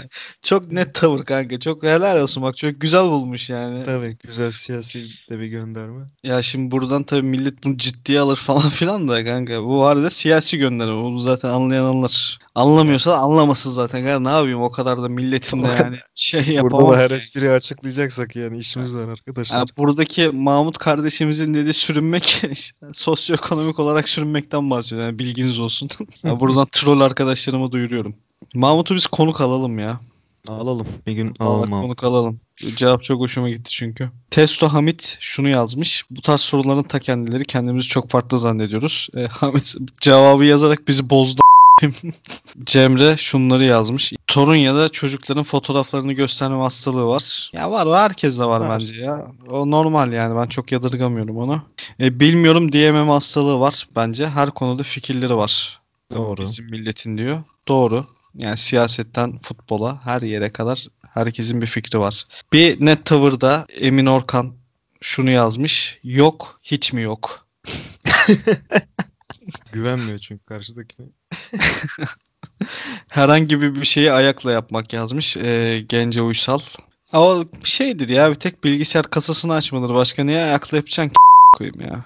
[0.42, 1.60] çok net tavır kanka.
[1.60, 3.84] Çok helal olsun bak çok güzel bulmuş yani.
[3.84, 6.04] Tabii güzel siyasi de bir gönderme.
[6.24, 9.62] Ya şimdi buradan tabii millet bunu ciddiye alır falan filan da kanka.
[9.62, 11.02] Bu var da siyasi gönderme.
[11.02, 12.38] Bunu zaten anlayan anlar.
[12.54, 14.04] Anlamıyorsa da anlamasın zaten.
[14.04, 16.86] Kanka ne yapayım o kadar da milletin de yani şey yapamam.
[16.86, 19.58] Burada da her espriyi açıklayacaksak yani işimiz var arkadaşlar.
[19.58, 22.42] Yani buradaki Mahmut kardeşimizin dediği sürünmek
[22.92, 25.06] sosyoekonomik olarak sürünmekten bahsediyor.
[25.06, 25.88] Yani bilginiz olsun.
[26.22, 28.14] Ya buradan troll arkadaşlarıma duyuruyorum.
[28.54, 30.00] Mahmut'u biz konuk alalım ya.
[30.48, 30.86] Alalım.
[31.06, 31.82] Bir gün Vallahi alalım abi.
[31.82, 32.40] konuk alalım.
[32.76, 34.10] Cevap çok hoşuma gitti çünkü.
[34.30, 36.04] Testo Hamit şunu yazmış.
[36.10, 39.08] Bu tarz soruların ta kendileri kendimizi çok farklı zannediyoruz.
[39.16, 41.43] E, Hamit cevabı yazarak bizi bozdu.
[42.64, 44.12] Cemre şunları yazmış.
[44.26, 47.50] Torunya'da çocukların fotoğraflarını gösterme hastalığı var.
[47.52, 48.70] Ya var o herkeste var Var.
[48.70, 49.26] bence ya.
[49.50, 51.62] O normal yani ben çok yadırgamıyorum onu.
[52.00, 54.28] E, bilmiyorum diyememe hastalığı var bence.
[54.28, 55.80] Her konuda fikirleri var.
[56.14, 56.40] Doğru.
[56.40, 57.42] Bizim milletin diyor.
[57.68, 58.06] Doğru.
[58.34, 62.26] Yani siyasetten futbola her yere kadar herkesin bir fikri var.
[62.52, 64.52] Bir net tavırda Emin Orkan
[65.00, 65.98] şunu yazmış.
[66.04, 67.46] Yok hiç mi yok?
[69.72, 71.06] Güvenmiyor çünkü karşıdakine.
[73.08, 75.36] Herhangi bir şeyi ayakla yapmak yazmış.
[75.36, 76.60] Ee, Gence Uysal.
[77.12, 79.94] O şeydir ya bir tek bilgisayar kasasını açmadır.
[79.94, 81.14] Başka niye ayakla yapacaksın ki
[81.56, 82.04] koyayım ya.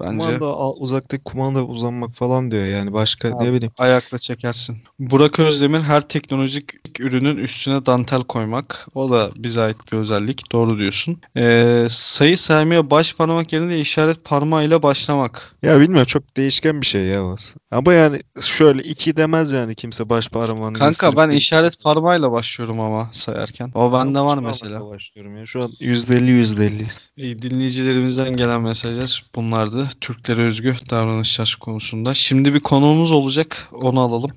[0.00, 3.44] Bence Kumanda uzaktaki kumanda uzanmak falan diyor yani başka Abi.
[3.44, 3.72] ne bileyim.
[3.78, 4.76] ayakla çekersin.
[4.98, 8.88] Burak Özdemir her teknolojik ürünün üstüne dantel koymak.
[8.94, 10.52] O da bize ait bir özellik.
[10.52, 11.20] Doğru diyorsun.
[11.36, 15.54] Ee, sayı saymaya baş parmak yerine işaret parmağıyla başlamak.
[15.62, 17.36] Ya bilmiyorum çok değişken bir şey ya.
[17.70, 23.08] Ama yani şöyle iki demez yani kimse baş parmağını Kanka ben işaret parmağıyla başlıyorum ama
[23.12, 23.70] sayarken.
[23.74, 24.90] O bende var mesela.
[24.90, 25.46] başlıyorum ya.
[25.46, 26.86] Şu an %50 %50.
[27.16, 29.87] İyi, dinleyicilerimizden gelen mesajlar bunlardı.
[30.00, 32.14] Türklere özgü davranışlar konusunda.
[32.14, 33.68] Şimdi bir konuğumuz olacak.
[33.72, 34.30] Onu alalım.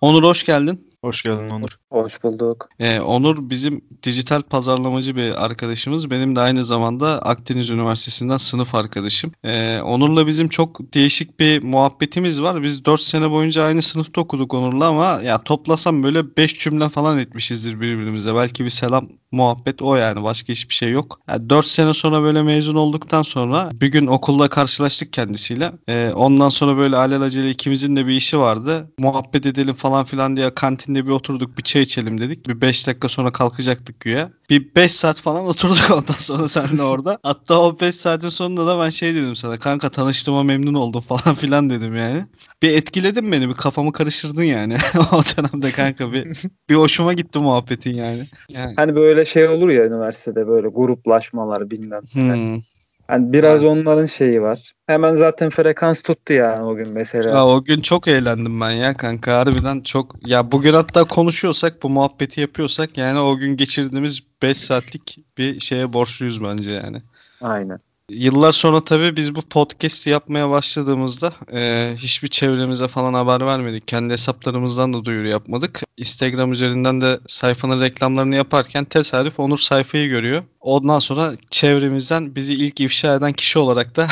[0.00, 0.88] Onur hoş geldin.
[1.04, 1.78] Hoş geldin Onur.
[1.90, 2.68] Hoş bulduk.
[2.78, 6.10] Ee, Onur bizim dijital pazarlamacı bir arkadaşımız.
[6.10, 9.32] Benim de aynı zamanda Akdeniz Üniversitesi'nden sınıf arkadaşım.
[9.44, 12.62] Ee, Onur'la bizim çok değişik bir muhabbetimiz var.
[12.62, 17.18] Biz 4 sene boyunca aynı sınıfta okuduk Onur'la ama ya toplasam böyle 5 cümle falan
[17.18, 18.34] etmişizdir birbirimize.
[18.34, 21.20] Belki bir selam muhabbet o yani başka hiçbir şey yok.
[21.28, 25.72] Yani 4 sene sonra böyle mezun olduktan sonra bir gün okulda karşılaştık kendisiyle.
[25.88, 28.90] Ee, ondan sonra böyle alelacele ikimizin de bir işi vardı.
[28.98, 32.48] Muhabbet edelim falan filan diye kantinde bir oturduk bir çay içelim dedik.
[32.48, 34.30] Bir 5 dakika sonra kalkacaktık güya.
[34.50, 37.18] Bir 5 saat falan oturduk ondan sonra seninle orada.
[37.22, 39.58] Hatta o 5 saatin sonunda da ben şey dedim sana.
[39.58, 42.24] Kanka tanıştığıma memnun oldum falan filan dedim yani.
[42.62, 44.76] Bir etkiledin beni bir kafamı karıştırdın yani.
[45.12, 48.24] o dönemde kanka bir, bir hoşuma gitti muhabbetin yani.
[48.50, 48.72] yani.
[48.76, 52.02] Hani böyle şey olur ya üniversitede böyle gruplaşmalar bilmem.
[52.12, 52.60] Hmm.
[53.08, 54.72] Hani biraz onların şeyi var.
[54.86, 57.30] Hemen zaten frekans tuttu yani o gün mesela.
[57.30, 61.88] Ya o gün çok eğlendim ben ya kanka harbiden çok ya bugün hatta konuşuyorsak bu
[61.88, 67.02] muhabbeti yapıyorsak yani o gün geçirdiğimiz 5 saatlik bir şeye borçluyuz bence yani.
[67.40, 67.78] Aynen.
[68.10, 73.88] Yıllar sonra tabii biz bu podcast'i yapmaya başladığımızda e, hiçbir çevremize falan haber vermedik.
[73.88, 75.82] Kendi hesaplarımızdan da duyuru yapmadık.
[75.96, 80.42] Instagram üzerinden de sayfanın reklamlarını yaparken tesadüf Onur sayfayı görüyor.
[80.60, 84.08] Ondan sonra çevremizden bizi ilk ifşa eden kişi olarak da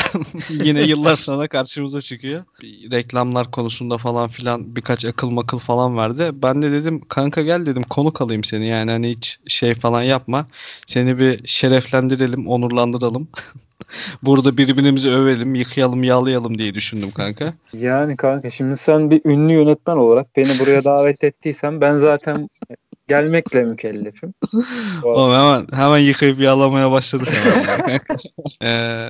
[0.49, 2.45] yine yıllar sonra karşımıza çıkıyor.
[2.61, 6.29] Bir Reklamlar konusunda falan filan birkaç akıl makıl falan verdi.
[6.33, 10.47] Ben de dedim kanka gel dedim konuk alayım seni yani hani hiç şey falan yapma.
[10.85, 13.27] Seni bir şereflendirelim, onurlandıralım.
[14.23, 17.53] Burada birbirimizi övelim, yıkayalım, yağlayalım diye düşündüm kanka.
[17.73, 22.49] Yani kanka şimdi sen bir ünlü yönetmen olarak beni buraya davet ettiysen ben zaten
[23.07, 24.33] gelmekle mükellefim.
[25.03, 27.99] Oğlum hemen hemen yıkayıp yağlamaya başladık hemen.
[28.63, 29.09] ee,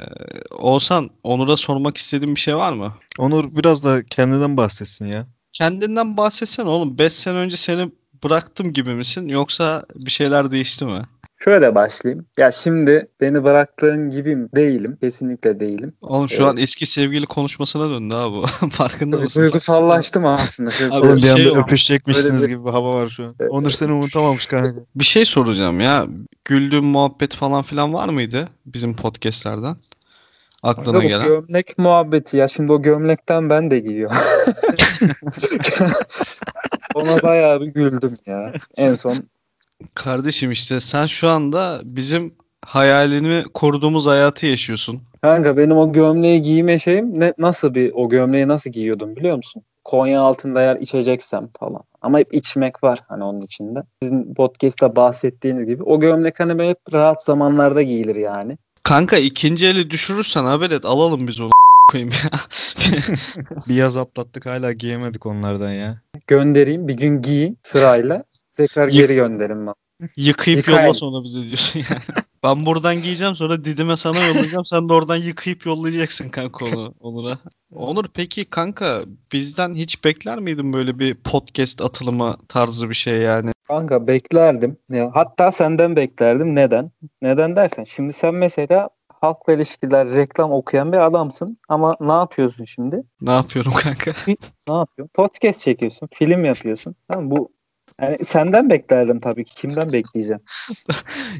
[0.51, 2.93] Oğuzhan, Onur'a sormak istediğin bir şey var mı?
[3.19, 5.27] Onur biraz da kendinden bahsetsin ya.
[5.53, 6.97] Kendinden bahsetsene oğlum.
[6.97, 7.91] 5 sene önce seni
[8.23, 11.01] bıraktım gibi misin yoksa bir şeyler değişti mi?
[11.39, 12.25] Şöyle başlayayım.
[12.37, 14.97] Ya şimdi beni bıraktığın gibi değilim.
[15.01, 15.93] Kesinlikle değilim.
[16.01, 18.45] Oğlum şu an eski sevgili konuşmasına döndü ha bu.
[18.69, 19.41] Farkında mısın?
[19.41, 20.69] Duygusallaştım aslında.
[20.91, 23.35] Abi, Oğlum bir şey anda öpüşecekmişsiniz bir- gibi bir hava var şu an.
[23.39, 23.51] Evet.
[23.51, 24.71] Onur seni unutamamış kanka.
[24.95, 26.07] Bir şey soracağım ya.
[26.45, 29.75] Güldüğün muhabbet falan filan var mıydı bizim podcastlerden?
[30.63, 31.27] Aklına Kanka gelen.
[31.27, 34.17] gömlek muhabbeti ya şimdi o gömlekten ben de giyiyorum.
[36.95, 38.53] Ona bayağı bir güldüm ya.
[38.77, 39.17] En son
[39.95, 42.33] Kardeşim işte sen şu anda bizim
[42.65, 45.01] hayalini kurduğumuz hayatı yaşıyorsun.
[45.21, 49.63] kanka benim o gömleği giyme şeyim ne nasıl bir o gömleği nasıl giyiyordum biliyor musun?
[49.83, 51.81] Konya altında eğer içeceksem falan.
[52.01, 53.79] Ama hep içmek var hani onun içinde.
[54.03, 58.57] Sizin podcast'ta bahsettiğiniz gibi o gömlek hani hep rahat zamanlarda giyilir yani.
[58.83, 61.49] Kanka ikinci eli düşürürsen haber et alalım biz onu
[61.91, 62.39] koyayım ya.
[63.67, 66.01] Bir yaz atlattık hala giyemedik onlardan ya.
[66.27, 68.23] Göndereyim bir gün giy sırayla
[68.57, 69.75] tekrar Yık- geri gönderin bana.
[70.17, 70.81] Yıkayıp Yıkayın.
[70.81, 72.01] yolla sonra bize diyorsun yani.
[72.43, 74.65] Ben buradan giyeceğim sonra Didim'e sana yollayacağım.
[74.65, 77.37] Sen de oradan yıkayıp yollayacaksın kanka onu Onur'a.
[77.75, 79.01] Onur peki kanka
[79.33, 83.51] bizden hiç bekler miydin böyle bir podcast atılımı tarzı bir şey yani?
[83.67, 84.77] Kanka beklerdim.
[84.89, 86.55] Ya, hatta senden beklerdim.
[86.55, 86.91] Neden?
[87.21, 88.89] Neden dersen şimdi sen mesela
[89.21, 93.03] halkla ilişkiler, reklam okuyan bir adamsın ama ne yapıyorsun şimdi?
[93.21, 94.11] Ne yapıyorum kanka?
[94.67, 95.11] Ne yapıyorsun?
[95.13, 96.95] Podcast çekiyorsun, film yapıyorsun.
[97.11, 97.51] Tamam bu
[98.01, 99.55] yani senden beklerdim tabii ki.
[99.55, 100.41] Kimden bekleyeceğim?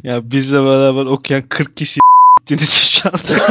[0.03, 1.99] Ya bizle beraber okuyan 40 kişi
[2.39, 3.43] gittiğin için şu anda.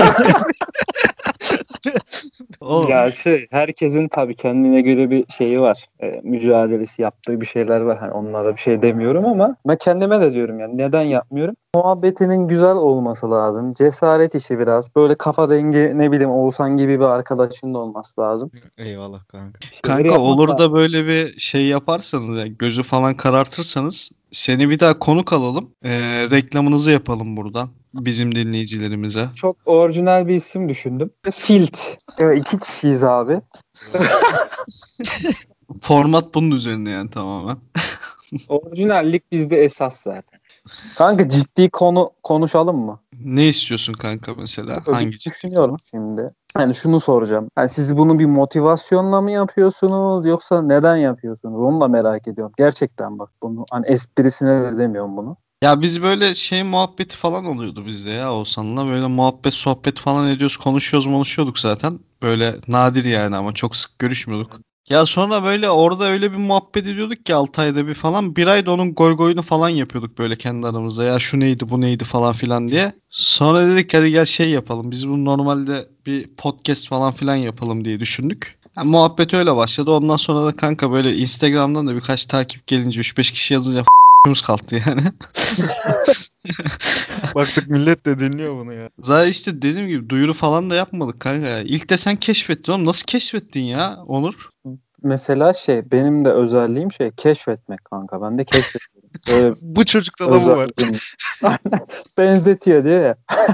[2.61, 5.87] Oğlum, Ya şey herkesin tabii kendine göre bir şeyi var.
[6.03, 7.99] E, mücadelesi yaptığı bir şeyler var.
[7.99, 11.55] Hani onlara bir şey demiyorum ama ben kendime de diyorum yani neden yapmıyorum?
[11.75, 13.75] Muhabbetinin güzel olması lazım.
[13.75, 14.97] Cesaret işi biraz.
[14.97, 18.51] Böyle kafa dengi ne bileyim Oğuzhan gibi bir arkadaşın da olması lazım.
[18.79, 19.59] Eyvallah kanka.
[19.61, 24.81] Şeyleri Kanka yapmak olur da böyle bir şey yaparsanız yani gözü falan karartırsanız seni bir
[24.81, 25.71] daha konuk alalım.
[25.85, 25.91] Ee,
[26.31, 27.69] reklamınızı yapalım buradan
[28.05, 29.29] bizim dinleyicilerimize.
[29.37, 31.11] Çok orijinal bir isim düşündüm.
[31.33, 31.79] Filt.
[32.19, 33.41] Evet, iki kişiyiz abi.
[35.81, 37.57] Format bunun üzerine yani tamamen.
[38.49, 40.41] Orijinallik bizde esas zaten.
[40.99, 43.01] Kanka ciddi konu konuşalım mı?
[43.25, 44.73] Ne istiyorsun kanka mesela?
[44.87, 46.31] Öyle Hangi bir düşünüyorum şimdi.
[46.59, 47.49] Yani şunu soracağım.
[47.59, 51.61] Yani siz bunu bir motivasyonla mı yapıyorsunuz yoksa neden yapıyorsunuz?
[51.61, 52.53] Onu da merak ediyorum.
[52.59, 55.37] Gerçekten bak bunu hani esprisine de demiyorum bunu.
[55.63, 58.87] Ya biz böyle şey muhabbeti falan oluyordu bizde ya Oğuzhan'la.
[58.87, 62.01] Böyle muhabbet sohbet falan ediyoruz, konuşuyoruz, konuşuyorduk zaten.
[62.23, 64.61] Böyle nadir yani ama çok sık görüşmüyorduk.
[64.89, 68.37] Ya sonra böyle orada öyle bir muhabbet ediyorduk ki 6 ayda bir falan.
[68.37, 71.05] Bir ayda onun goy goyunu falan yapıyorduk böyle kendi aramızda.
[71.05, 72.93] Ya şu neydi bu neydi falan filan diye.
[73.11, 74.91] Sonra dedik hadi gel şey yapalım.
[74.91, 78.59] Biz bunu normalde bir podcast falan filan yapalım diye düşündük.
[78.75, 79.91] Ha, muhabbet öyle başladı.
[79.91, 83.85] Ondan sonra da kanka böyle Instagram'dan da birkaç takip gelince 3-5 kişi yazınca
[84.35, 85.03] kalktı yani.
[87.35, 88.91] Baktık millet de dinliyor bunu ya.
[89.01, 91.61] Zaten işte dediğim gibi duyuru falan da yapmadık kanka ya.
[91.61, 92.87] İlk de sen keşfettin oğlum.
[92.87, 94.35] Nasıl keşfettin ya Onur?
[95.03, 98.23] Mesela şey benim de özelliğim şey keşfetmek kanka.
[98.23, 99.11] Ben de keşfediyorum.
[99.29, 100.71] Böyle Bu çocukta da bu var.
[102.19, 103.17] Benzetiyor diyor ya.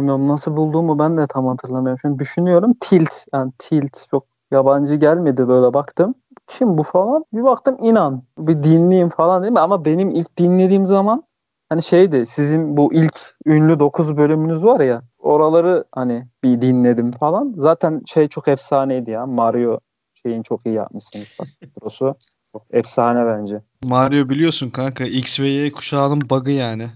[0.00, 1.98] Bilmiyorum nasıl bulduğumu ben de tam hatırlamıyorum.
[2.02, 3.14] Şimdi düşünüyorum tilt.
[3.34, 6.14] Yani tilt çok yabancı gelmedi böyle baktım.
[6.48, 7.24] Kim bu falan?
[7.32, 8.22] Bir baktım inan.
[8.38, 9.60] Bir dinleyeyim falan değil mi?
[9.60, 11.22] Ama benim ilk dinlediğim zaman
[11.68, 17.54] hani şeydi sizin bu ilk ünlü 9 bölümünüz var ya oraları hani bir dinledim falan.
[17.56, 19.26] Zaten şey çok efsaneydi ya.
[19.26, 19.78] Mario
[20.22, 21.36] şeyin çok iyi yapmışsınız.
[21.80, 22.14] Prosu.
[22.52, 23.62] Çok efsane bence.
[23.84, 26.86] Mario biliyorsun kanka X ve Y kuşağının bug'ı yani.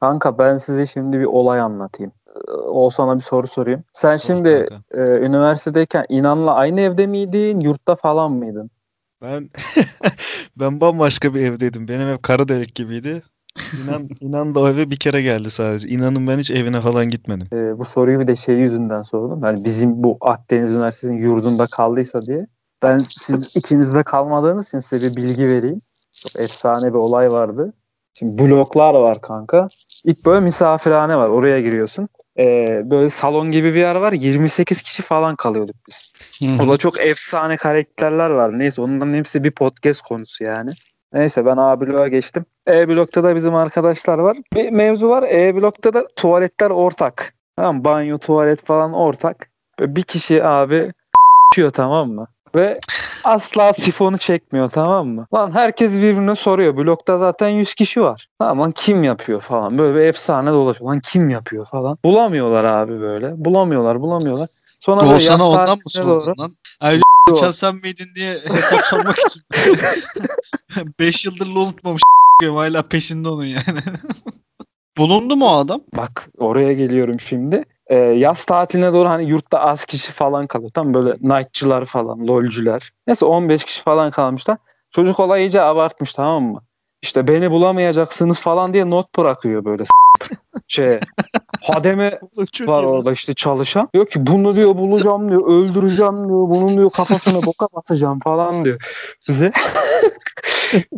[0.00, 2.12] Kanka ben size şimdi bir olay anlatayım.
[2.36, 3.84] Ee, Oğuzhan'a bir soru sorayım.
[3.92, 5.02] Sen Sor şimdi kanka.
[5.02, 7.60] e, üniversitedeyken İnan'la aynı evde miydin?
[7.60, 8.70] Yurtta falan mıydın?
[9.22, 9.50] Ben
[10.56, 11.88] ben bambaşka bir evdeydim.
[11.88, 13.22] Benim ev kara delik gibiydi.
[13.84, 15.88] İnan, inan da o eve bir kere geldi sadece.
[15.88, 17.48] İnanın ben hiç evine falan gitmedim.
[17.52, 19.44] Ee, bu soruyu bir de şey yüzünden sordum.
[19.44, 22.46] Yani bizim bu Akdeniz Üniversitesi'nin yurdunda kaldıysa diye.
[22.82, 25.78] Ben siz ikinizde kalmadığınız için size bir bilgi vereyim.
[26.12, 27.72] Çok efsane bir olay vardı.
[28.14, 29.68] Şimdi bloklar var kanka.
[30.04, 31.28] İlk böyle misafirhane var.
[31.28, 32.08] Oraya giriyorsun.
[32.38, 34.12] Ee, böyle salon gibi bir yer var.
[34.12, 36.12] 28 kişi falan kalıyorduk biz.
[36.60, 38.58] Orada çok efsane karakterler var.
[38.58, 40.70] Neyse onların hepsi bir podcast konusu yani.
[41.12, 42.44] Neyse ben A bloğa geçtim.
[42.68, 44.36] E blokta da bizim arkadaşlar var.
[44.54, 45.22] Bir mevzu var.
[45.22, 47.34] E blokta da tuvaletler ortak.
[47.56, 49.48] Tamam banyo, tuvalet falan ortak.
[49.80, 50.92] Bir kişi abi
[51.52, 52.26] içiyor tamam mı?
[52.54, 52.80] Ve
[53.24, 55.26] asla sifonu çekmiyor tamam mı?
[55.34, 56.76] Lan herkes birbirine soruyor.
[56.76, 58.28] Blokta zaten 100 kişi var.
[58.38, 59.78] Tamam kim yapıyor falan.
[59.78, 60.90] Böyle bir efsane dolaşıyor.
[60.90, 61.98] Lan kim yapıyor falan.
[62.04, 63.44] Bulamıyorlar abi böyle.
[63.44, 64.48] Bulamıyorlar bulamıyorlar.
[64.80, 66.56] Sonra yaz ondan mı sordun lan?
[66.80, 69.42] Ayrıca sen miydin diye hesap sormak için.
[70.98, 72.02] 5 yıldır unutmamış
[72.50, 73.80] hala peşinde onun yani.
[74.98, 75.80] Bulundu mu o adam?
[75.96, 77.64] Bak oraya geliyorum şimdi.
[77.92, 80.70] Ee, yaz tatiline doğru hani yurtta az kişi falan kalıyor.
[80.74, 82.90] Tam böyle nightçılar falan, lolcüler.
[83.06, 84.58] Neyse 15 kişi falan kalmışlar.
[84.90, 86.62] Çocuk olay iyice abartmış tamam mı?
[87.02, 89.84] İşte beni bulamayacaksınız falan diye not bırakıyor böyle
[90.68, 91.00] şey.
[91.62, 92.20] Hademe
[92.60, 93.88] var orada işte çalışan.
[93.94, 95.46] Diyor ki bunu diyor bulacağım diyor.
[95.46, 96.48] Öldüreceğim diyor.
[96.48, 98.80] Bunun diyor kafasına boka basacağım falan diyor.
[99.28, 99.50] Bize.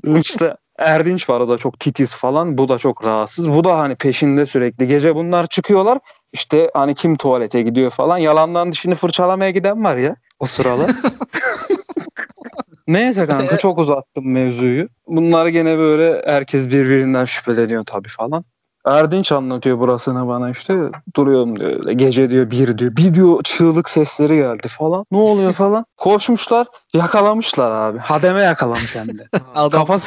[0.20, 2.58] işte Erdinç var o da çok titiz falan.
[2.58, 3.50] Bu da çok rahatsız.
[3.50, 4.86] Bu da hani peşinde sürekli.
[4.86, 5.98] Gece bunlar çıkıyorlar.
[6.34, 8.18] İşte hani kim tuvalete gidiyor falan.
[8.18, 10.90] Yalandan dişini fırçalamaya giden var ya o sıralar.
[12.88, 14.88] Neyse kanka çok uzattım mevzuyu.
[15.06, 18.44] Bunlar gene böyle herkes birbirinden şüpheleniyor tabii falan.
[18.86, 20.76] Erdinç anlatıyor burasını bana işte.
[21.16, 21.90] Duruyorum diyor.
[21.90, 22.96] Gece diyor bir diyor.
[22.96, 25.04] Bir diyor çığlık sesleri geldi falan.
[25.12, 25.84] Ne oluyor falan.
[25.96, 27.98] Koşmuşlar yakalamışlar abi.
[27.98, 29.28] Hademe yakalamış hem de.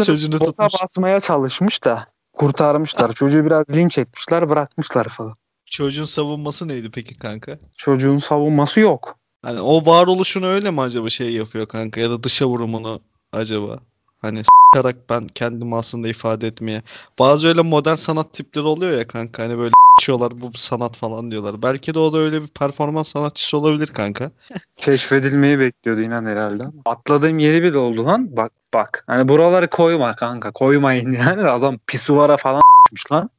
[0.05, 0.73] Sözünü boka tutmuş.
[0.83, 3.11] basmaya çalışmış da kurtarmışlar.
[3.11, 5.33] Çocuğu biraz linç etmişler bırakmışlar falan.
[5.71, 7.57] Çocuğun savunması neydi peki kanka?
[7.77, 9.15] Çocuğun savunması yok.
[9.41, 12.99] Hani o varoluşunu öyle mi acaba şey yapıyor kanka ya da dışa vurumunu
[13.33, 13.79] acaba?
[14.21, 16.81] Hani s**arak ben kendimi aslında ifade etmeye.
[17.19, 21.61] Bazı öyle modern sanat tipleri oluyor ya kanka hani böyle s**ıyorlar bu sanat falan diyorlar.
[21.61, 24.31] Belki de o da öyle bir performans sanatçısı olabilir kanka.
[24.77, 26.63] Keşfedilmeyi bekliyordu inan herhalde.
[26.85, 28.37] Atladığım yeri bile oldu lan.
[28.37, 29.03] Bak bak.
[29.07, 30.51] Hani buraları koyma kanka.
[30.51, 31.41] Koymayın yani.
[31.49, 33.29] Adam pisuvara falan s**miş lan.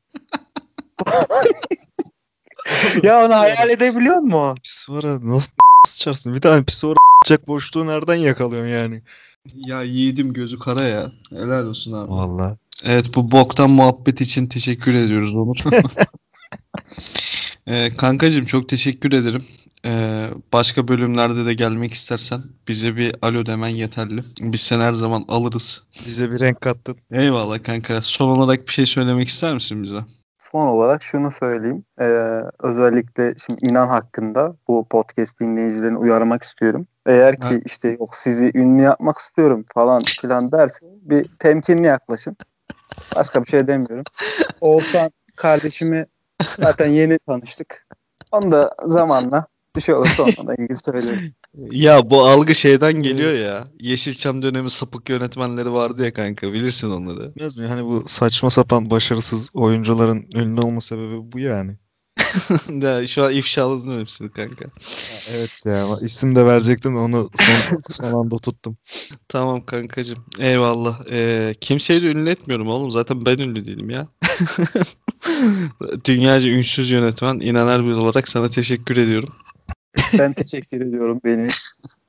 [3.02, 4.56] ya onu hayal edebiliyor musun?
[4.64, 5.50] Pisuvara nasıl
[5.86, 6.34] sıçarsın?
[6.34, 9.02] Bir tane pisuvara atacak boşluğu nereden yakalıyorsun yani?
[9.54, 11.12] Ya yiğidim gözü kara ya.
[11.30, 12.10] Helal olsun abi.
[12.10, 12.56] Vallahi.
[12.84, 15.56] Evet bu boktan muhabbet için teşekkür ediyoruz Onur.
[17.66, 19.44] ee, kankacığım çok teşekkür ederim.
[19.84, 24.22] Ee, başka bölümlerde de gelmek istersen bize bir alo demen yeterli.
[24.40, 25.82] Biz seni her zaman alırız.
[26.06, 26.96] Bize bir renk kattın.
[27.12, 28.02] Eyvallah kanka.
[28.02, 30.04] Son olarak bir şey söylemek ister misin bize?
[30.52, 31.84] Son olarak şunu söyleyeyim.
[32.00, 32.04] Ee,
[32.58, 36.86] özellikle şimdi inan hakkında bu podcast dinleyicilerini uyarmak istiyorum.
[37.06, 37.60] Eğer ki Ha.
[37.64, 42.36] işte yok sizi ünlü yapmak istiyorum falan filan derse bir temkinli yaklaşın.
[43.16, 44.04] Başka bir şey demiyorum.
[44.60, 46.06] Oğuzhan kardeşimi
[46.58, 47.86] Zaten yeni tanıştık.
[48.32, 49.46] Onu da zamanla
[49.76, 51.32] bir şey olursa onunla ilgili söylerim.
[51.54, 53.66] Ya bu algı şeyden geliyor ya.
[53.80, 57.34] Yeşilçam dönemi sapık yönetmenleri vardı ya kanka bilirsin onları.
[57.34, 57.66] Bilmez mi?
[57.66, 61.76] Hani bu saçma sapan başarısız oyuncuların ünlü olma sebebi bu yani.
[62.82, 64.64] ya şu an ifşaladın hepsini kanka.
[65.30, 68.76] Evet ya ama isim de verecektin onu son, son anda tuttum.
[69.28, 70.24] Tamam kankacığım.
[70.38, 71.00] Eyvallah.
[71.10, 72.90] Ee, kimseyi de ünlü etmiyorum oğlum.
[72.90, 74.08] Zaten ben ünlü değilim ya.
[76.04, 79.28] Dünyaca ünsüz yönetmen İnaner bir olarak sana teşekkür ediyorum.
[80.18, 81.48] Ben teşekkür ediyorum beni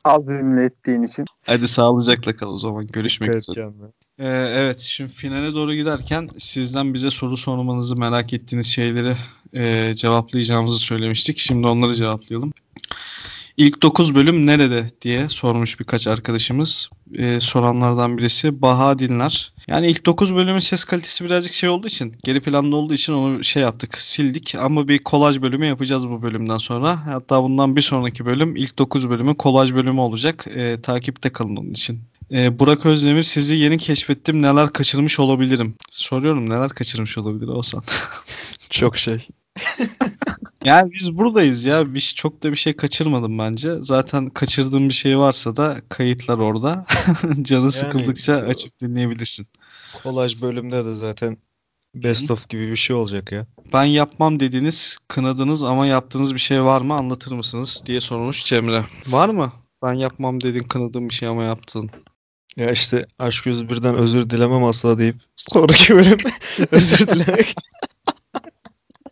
[0.03, 1.25] az ünlü ettiğin için.
[1.45, 2.87] Hadi sağlıcakla kal o zaman.
[2.87, 3.65] Görüşmek Dikkat et üzere.
[3.65, 3.87] kendine.
[4.19, 9.15] Ee, evet şimdi finale doğru giderken sizden bize soru sormanızı merak ettiğiniz şeyleri
[9.53, 11.37] e, cevaplayacağımızı söylemiştik.
[11.37, 12.53] Şimdi onları cevaplayalım.
[13.59, 16.89] İlk 9 bölüm nerede diye sormuş birkaç arkadaşımız.
[17.17, 19.53] Ee, soranlardan birisi Baha Dinler.
[19.67, 23.43] Yani ilk 9 bölümün ses kalitesi birazcık şey olduğu için, geri planda olduğu için onu
[23.43, 24.55] şey yaptık, sildik.
[24.55, 27.05] Ama bir kolaj bölümü yapacağız bu bölümden sonra.
[27.05, 30.45] Hatta bundan bir sonraki bölüm ilk 9 bölümü kolaj bölümü olacak.
[30.55, 31.99] Ee, takipte kalın onun için.
[32.31, 35.75] Ee, Burak Özdemir sizi yeni keşfettim neler kaçırmış olabilirim.
[35.89, 37.83] Soruyorum neler kaçırmış olabilir olsan.
[38.69, 39.27] Çok şey.
[40.63, 41.93] Yani biz buradayız ya.
[41.93, 43.75] Bir, çok da bir şey kaçırmadım bence.
[43.81, 46.85] Zaten kaçırdığım bir şey varsa da kayıtlar orada.
[47.41, 49.47] Canı sıkıldıkça Yani- açıp dinleyebilirsin.
[50.03, 51.37] Kolaj bölümde de zaten
[51.95, 53.45] best of gibi bir şey olacak ya.
[53.73, 58.85] Ben yapmam dediğiniz, kınadığınız ama yaptığınız bir şey var mı anlatır mısınız diye sormuş Cemre.
[59.07, 59.53] Var mı?
[59.83, 61.91] Ben yapmam dedin, kınadığım bir şey ama yaptın.
[62.57, 66.17] Ya işte Aşk 101'den özür dilemem asla deyip sonraki bölüm
[66.71, 67.55] özür dilemek.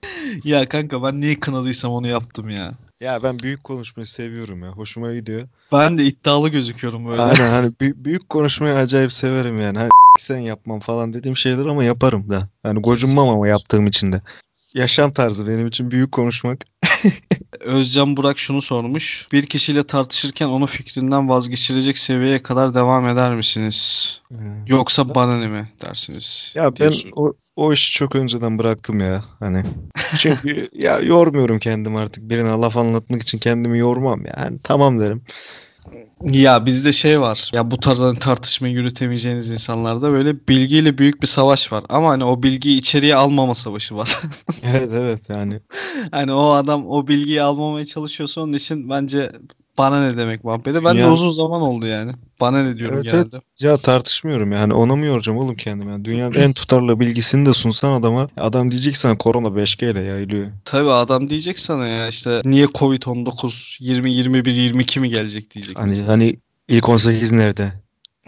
[0.43, 2.74] Ya kanka ben neyi kınadıysam onu yaptım ya.
[2.99, 4.70] Ya ben büyük konuşmayı seviyorum ya.
[4.70, 5.41] Hoşuma gidiyor.
[5.72, 7.22] Ben de iddialı gözüküyorum böyle.
[7.22, 9.78] Aynen hani büyük, büyük konuşmayı acayip severim yani.
[9.78, 9.89] Hani
[10.20, 12.49] sen yapmam falan dediğim şeyler ama yaparım da.
[12.64, 14.22] Yani gocunmam ama yaptığım için de.
[14.74, 16.61] Yaşam tarzı benim için büyük konuşmak.
[17.59, 19.28] Özcan Burak şunu sormuş.
[19.32, 24.22] Bir kişiyle tartışırken onu fikrinden vazgeçirecek seviyeye kadar devam eder misiniz?
[24.68, 26.51] Yoksa bana ne mi dersiniz?
[26.55, 27.11] Ya ben diyorsun.
[27.15, 29.24] o, o işi çok önceden bıraktım ya.
[29.39, 29.63] Hani
[30.18, 32.30] çünkü ya yormuyorum kendimi artık.
[32.30, 34.34] Birine laf anlatmak için kendimi yormam ya.
[34.38, 35.24] Hani tamam derim.
[36.22, 37.52] Ya bizde şey var.
[37.54, 41.84] Ya bu tarz hani tartışmayı yürütemeyeceğiniz insanlarda böyle bilgiyle büyük bir savaş var.
[41.90, 44.20] Ama hani o bilgiyi içeriye almama savaşı var.
[44.64, 45.60] Evet evet yani.
[46.12, 49.32] hani o adam o bilgiyi almamaya çalışıyorsa onun için bence
[49.78, 50.84] bana ne demek muhabbeti.
[50.86, 52.11] Ben de Yani- uzun zaman oldu yani.
[52.41, 53.32] Bana ne diyorum Evet, evet.
[53.32, 53.45] genelde.
[53.59, 55.91] Ya tartışmıyorum yani ona mı yoracağım oğlum kendimi?
[55.91, 60.47] Yani dünyanın en tutarlı bilgisini de sunsan adama adam diyecek sana korona 5G ile yayılıyor.
[60.65, 65.80] Tabii adam diyecek sana ya işte niye Covid-19 20 21 22 mi gelecek diyecek.
[65.80, 67.73] Hani hani ilk 18 nerede?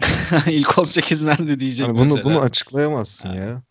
[0.50, 2.24] İlk 18 nerede diyecek Hani bunu mesela.
[2.24, 3.62] bunu açıklayamazsın ya.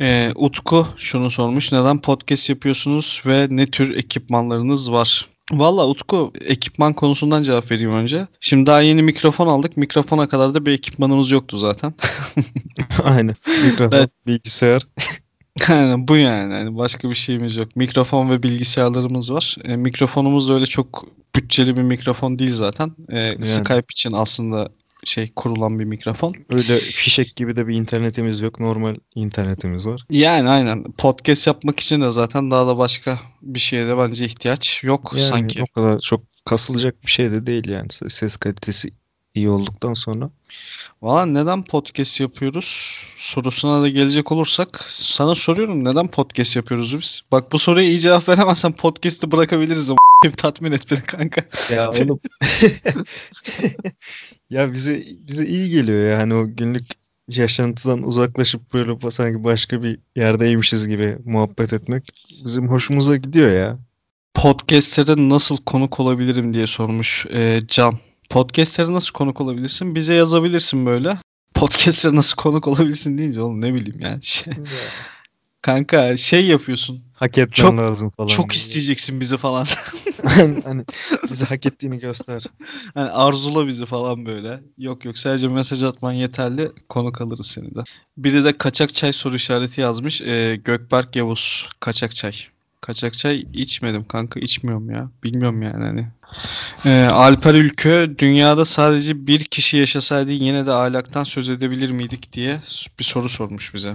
[0.00, 1.72] Ee, Utku şunu sormuş.
[1.72, 5.28] Neden podcast yapıyorsunuz ve ne tür ekipmanlarınız var?
[5.52, 8.26] Valla Utku ekipman konusundan cevap vereyim önce.
[8.40, 9.76] Şimdi daha yeni mikrofon aldık.
[9.76, 11.94] Mikrofona kadar da bir ekipmanımız yoktu zaten.
[13.04, 13.34] Aynen.
[13.64, 14.10] Mikrofon, Evet.
[14.26, 14.82] bilgisayar.
[15.68, 16.52] Yani bu yani.
[16.52, 17.76] Yani başka bir şeyimiz yok.
[17.76, 19.56] Mikrofon ve bilgisayarlarımız var.
[19.64, 22.92] E, mikrofonumuz da öyle çok bütçeli bir mikrofon değil zaten.
[23.12, 24.68] E, Skype için aslında
[25.04, 26.34] şey kurulan bir mikrofon.
[26.50, 28.60] Öyle fişek gibi de bir internetimiz yok.
[28.60, 30.04] Normal internetimiz var.
[30.10, 30.82] Yani aynen.
[30.92, 35.22] Podcast yapmak için de zaten daha da başka bir şeye de bence ihtiyaç yok Yani
[35.26, 35.62] sanki.
[35.62, 37.86] o kadar çok kasılacak bir şey de değil yani.
[37.86, 38.90] Se- Ses kalitesi
[39.34, 40.30] iyi olduktan sonra.
[41.02, 47.20] Valla neden podcast yapıyoruz sorusuna da gelecek olursak sana soruyorum neden podcast yapıyoruz biz?
[47.32, 49.98] Bak bu soruya iyi cevap veremezsen podcast'i bırakabiliriz ama
[50.36, 51.44] tatmin et beni kanka.
[51.74, 52.20] Ya oğlum.
[54.50, 56.86] ya bize bize iyi geliyor yani o günlük
[57.28, 62.08] yaşantıdan uzaklaşıp böyle sanki başka bir yerdeymişiz gibi muhabbet etmek
[62.44, 63.78] bizim hoşumuza gidiyor ya.
[64.34, 67.98] Podcast'lere nasıl konuk olabilirim diye sormuş e, Can.
[68.30, 69.94] Podcast'lere nasıl konuk olabilirsin?
[69.94, 71.18] Bize yazabilirsin böyle.
[71.54, 74.18] Podcast'lere nasıl konuk olabilirsin deyince oğlum ne bileyim yani.
[74.22, 74.52] Şey-
[75.62, 76.98] kanka şey yapıyorsun.
[77.14, 78.28] Hak etmen Çok- lazım falan.
[78.28, 79.66] Çok isteyeceksin bizi falan.
[80.64, 80.84] hani
[81.30, 82.44] bize hak ettiğini göster.
[82.94, 84.60] Hani arzula bizi falan böyle.
[84.78, 86.72] Yok yok sadece mesaj atman yeterli.
[86.88, 87.80] Konuk alırız seni de.
[88.16, 90.20] Biri de kaçak çay soru işareti yazmış.
[90.20, 92.32] Ee, Gökberk Yavuz kaçak çay.
[92.80, 95.10] Kaçak çay içmedim kanka içmiyorum ya.
[95.24, 96.08] Bilmiyorum yani hani.
[96.86, 102.60] Ee, Alper Ülkü dünyada sadece bir kişi yaşasaydı yine de ahlaktan söz edebilir miydik diye
[102.98, 103.94] bir soru sormuş bize.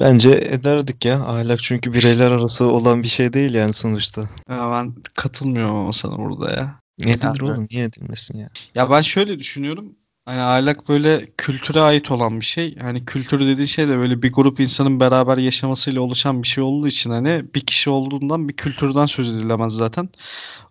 [0.00, 1.20] Bence ederdik ya.
[1.20, 4.20] Ahlak çünkü bireyler arası olan bir şey değil yani sonuçta.
[4.48, 6.80] Ya ben katılmıyorum ama sana burada ya.
[6.98, 7.68] Ne ben- oğlum?
[7.70, 8.48] Niye edilmesin ya?
[8.74, 9.96] Ya ben şöyle düşünüyorum.
[10.26, 12.76] Hani ahlak böyle kültüre ait olan bir şey.
[12.78, 16.88] Hani kültür dediğin şey de böyle bir grup insanın beraber yaşamasıyla oluşan bir şey olduğu
[16.88, 20.08] için hani bir kişi olduğundan bir kültürden söz edilemez zaten.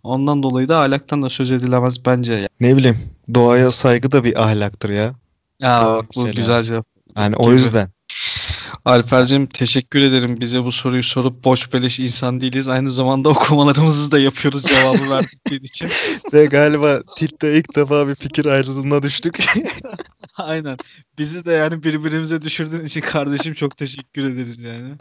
[0.03, 2.47] Ondan dolayı da ahlaktan da söz edilemez bence.
[2.59, 2.97] Ne bileyim
[3.33, 5.13] doğaya saygı da bir ahlaktır ya.
[5.59, 6.85] Ya bak bu güzel cevap.
[7.17, 7.89] Yani o yüzden.
[8.85, 12.67] Alper'cim teşekkür ederim bize bu soruyu sorup boş beleş insan değiliz.
[12.67, 15.89] Aynı zamanda okumalarımızı da yapıyoruz cevabı verdikleri için.
[16.33, 19.45] Ve galiba Tilt'te ilk defa bir fikir ayrılığına düştük.
[20.37, 20.77] Aynen.
[21.17, 24.95] Bizi de yani birbirimize düşürdüğün için kardeşim çok teşekkür ederiz yani.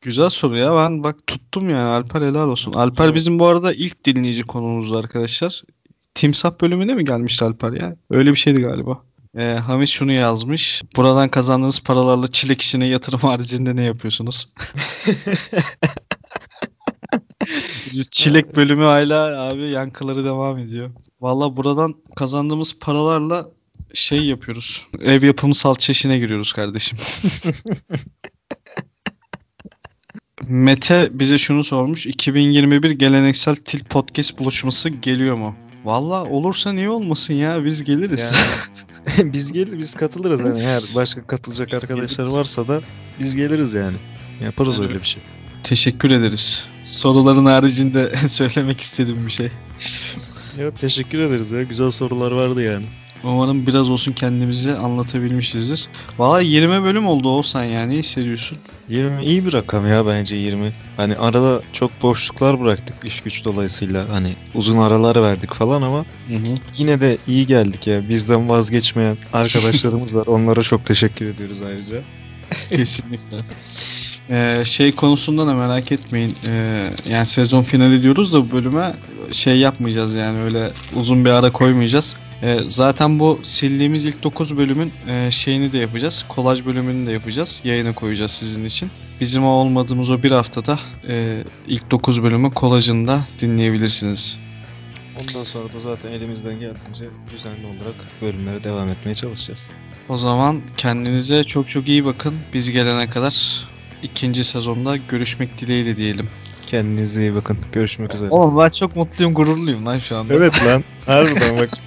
[0.00, 0.76] Güzel soru ya.
[0.76, 1.88] Ben bak tuttum yani.
[1.88, 2.72] Alper helal olsun.
[2.72, 5.62] Alper bizim bu arada ilk dinleyici konumuzdu arkadaşlar.
[6.14, 7.96] Timsah bölümüne mi gelmişti Alper ya?
[8.10, 9.02] Öyle bir şeydi galiba.
[9.38, 10.82] Ee, Hamit şunu yazmış.
[10.96, 14.48] Buradan kazandığınız paralarla çilek işine yatırım haricinde ne yapıyorsunuz?
[18.10, 20.90] Çilek bölümü hala abi yankıları devam ediyor.
[21.20, 23.46] Valla buradan kazandığımız paralarla
[23.94, 24.86] şey yapıyoruz.
[25.00, 26.98] Ev yapımı salça işine giriyoruz kardeşim.
[30.42, 32.06] Mete bize şunu sormuş.
[32.06, 35.54] 2021 geleneksel Tilt Podcast buluşması geliyor mu?
[35.84, 38.32] Valla olursa niye olmasın ya biz geliriz.
[39.18, 42.80] Yani biz gel biz katılırız hani eğer başka katılacak arkadaşlar varsa da
[43.20, 43.96] biz geliriz yani.
[44.40, 44.88] Yaparız Evet.
[44.88, 45.22] öyle bir şey.
[45.62, 46.64] Teşekkür ederiz.
[46.82, 49.50] Soruların haricinde söylemek istediğim bir şey.
[50.58, 51.62] Ya teşekkür ederiz ya.
[51.62, 52.86] Güzel sorular vardı yani.
[53.24, 55.88] Umarım biraz olsun kendimizi anlatabilmişizdir.
[56.18, 57.82] Valla 20 bölüm oldu Oğuzhan ya.
[57.86, 58.58] Ne hissediyorsun?
[58.92, 60.72] 20 iyi bir rakam ya bence 20.
[60.96, 66.04] Hani arada çok boşluklar bıraktık iş güç dolayısıyla hani uzun aralar verdik falan ama
[66.76, 68.08] yine de iyi geldik ya.
[68.08, 70.26] Bizden vazgeçmeyen arkadaşlarımız var.
[70.26, 71.98] Onlara çok teşekkür ediyoruz ayrıca.
[72.68, 73.36] Kesinlikle.
[74.30, 76.34] Ee, şey konusunda da merak etmeyin.
[76.48, 78.94] Ee, yani sezon finali diyoruz da bu bölüme
[79.32, 82.16] şey yapmayacağız yani öyle uzun bir ara koymayacağız.
[82.42, 86.24] Ee, zaten bu sildiğimiz ilk 9 bölümün e, şeyini de yapacağız.
[86.28, 87.60] Kolaj bölümünü de yapacağız.
[87.64, 88.90] Yayına koyacağız sizin için.
[89.20, 90.78] Bizim o olmadığımız o bir haftada
[91.08, 94.38] e, ilk 9 bölümü kolajını da dinleyebilirsiniz.
[95.20, 99.70] Ondan sonra da zaten elimizden geldiğince düzenli olarak bölümlere devam etmeye çalışacağız.
[100.08, 102.34] O zaman kendinize çok çok iyi bakın.
[102.54, 103.68] Biz gelene kadar
[104.02, 106.28] ikinci sezonda görüşmek dileğiyle diyelim.
[106.76, 107.58] Kendinize iyi bakın.
[107.72, 108.30] Görüşmek üzere.
[108.30, 110.34] Oğlum ben çok mutluyum, gururluyum lan şu anda.
[110.34, 110.84] Evet lan.
[111.06, 111.68] Harbiden bak.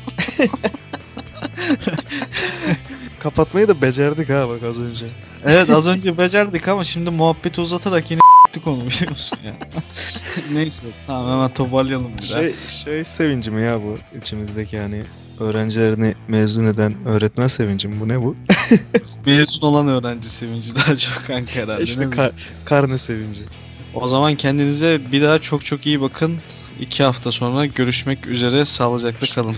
[3.20, 5.06] Kapatmayı da becerdik ha bak az önce.
[5.46, 8.20] Evet az önce becerdik ama şimdi muhabbeti uzatarak yine
[8.64, 9.56] konu biliyor musun ya.
[10.54, 12.42] Neyse tamam hemen toparlayalım bir daha.
[12.42, 15.04] Şey, şey sevinci mi ya bu içimizdeki yani
[15.40, 18.36] öğrencilerini mezun eden öğretmen sevinci mi bu ne bu?
[19.26, 21.84] Mezun olan öğrenci sevinci daha çok kanka herhalde.
[21.84, 22.32] işte ka-
[22.66, 23.42] karne sevinci.
[23.96, 26.40] O zaman kendinize bir daha çok çok iyi bakın.
[26.80, 28.66] İki hafta sonra görüşmek üzere.
[28.66, 29.56] Sağlıcakla kalın.